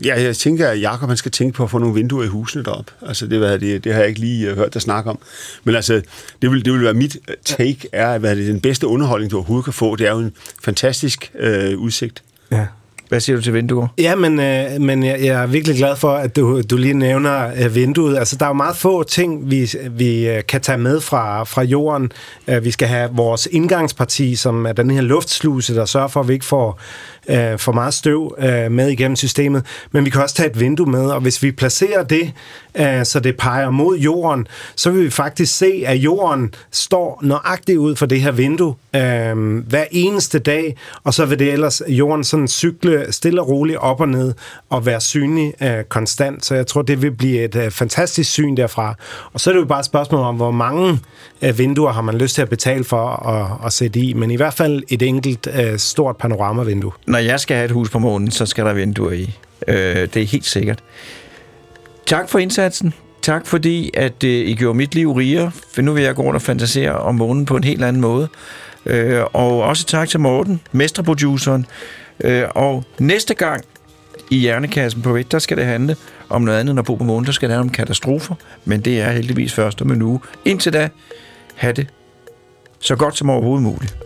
[0.04, 2.64] Ja, jeg tænker, at Jacob han skal tænke på at få nogle vinduer i husene
[2.64, 2.90] derop.
[3.06, 5.18] Altså, det, hvad det, det har jeg ikke lige uh, hørt dig snakke om.
[5.64, 6.02] Men altså,
[6.42, 9.36] det vil, det vil være mit øh, take, er, hvad det, den bedste underholdning, du
[9.36, 9.96] overhovedet kan få.
[9.96, 10.32] Det er jo en
[10.62, 12.22] fantastisk uh, udsigt.
[12.50, 12.66] Ja.
[13.08, 13.88] Hvad siger du til vinduer?
[13.98, 17.50] Ja, men, øh, men jeg, jeg er virkelig glad for, at du, du lige nævner
[17.64, 18.18] øh, vinduet.
[18.18, 21.62] Altså, der er jo meget få ting, vi, vi øh, kan tage med fra, fra
[21.62, 22.12] jorden.
[22.48, 26.28] Øh, vi skal have vores indgangsparti, som er den her luftsluse, der sørger for, at
[26.28, 26.80] vi ikke får
[27.28, 29.64] øh, for meget støv øh, med igennem systemet.
[29.92, 32.32] Men vi kan også tage et vindue med, og hvis vi placerer det,
[32.74, 34.46] øh, så det peger mod jorden,
[34.76, 39.58] så vil vi faktisk se, at jorden står nøjagtigt ud for det her vindue øh,
[39.58, 44.00] hver eneste dag, og så vil det ellers jorden sådan cykle stille og roligt op
[44.00, 44.34] og ned
[44.70, 46.44] og være synlig øh, konstant.
[46.44, 48.94] Så jeg tror, det vil blive et øh, fantastisk syn derfra.
[49.32, 51.00] Og så er det jo bare et spørgsmål om, hvor mange
[51.42, 54.36] øh, vinduer har man lyst til at betale for at, at sætte i, men i
[54.36, 58.30] hvert fald et enkelt øh, stort panoramavindue når jeg skal have et hus på månen,
[58.30, 59.38] så skal der vinduer i.
[59.68, 60.84] Øh, det er helt sikkert.
[62.06, 62.94] Tak for indsatsen.
[63.22, 65.50] Tak fordi, at øh, I gjorde mit liv rigere.
[65.74, 68.28] For nu vil jeg gå rundt og fantasere om månen på en helt anden måde.
[68.86, 71.66] Øh, og også tak til Morten, mesterproduceren.
[72.20, 73.64] Øh, og næste gang
[74.30, 75.96] i Hjernekassen på vægt, der skal det handle
[76.28, 79.00] om noget andet, når bo på månen, der skal det handle om katastrofer, men det
[79.00, 80.20] er heldigvis først om en uge.
[80.44, 80.88] Indtil da,
[81.54, 81.86] have det
[82.80, 84.05] så godt som overhovedet muligt.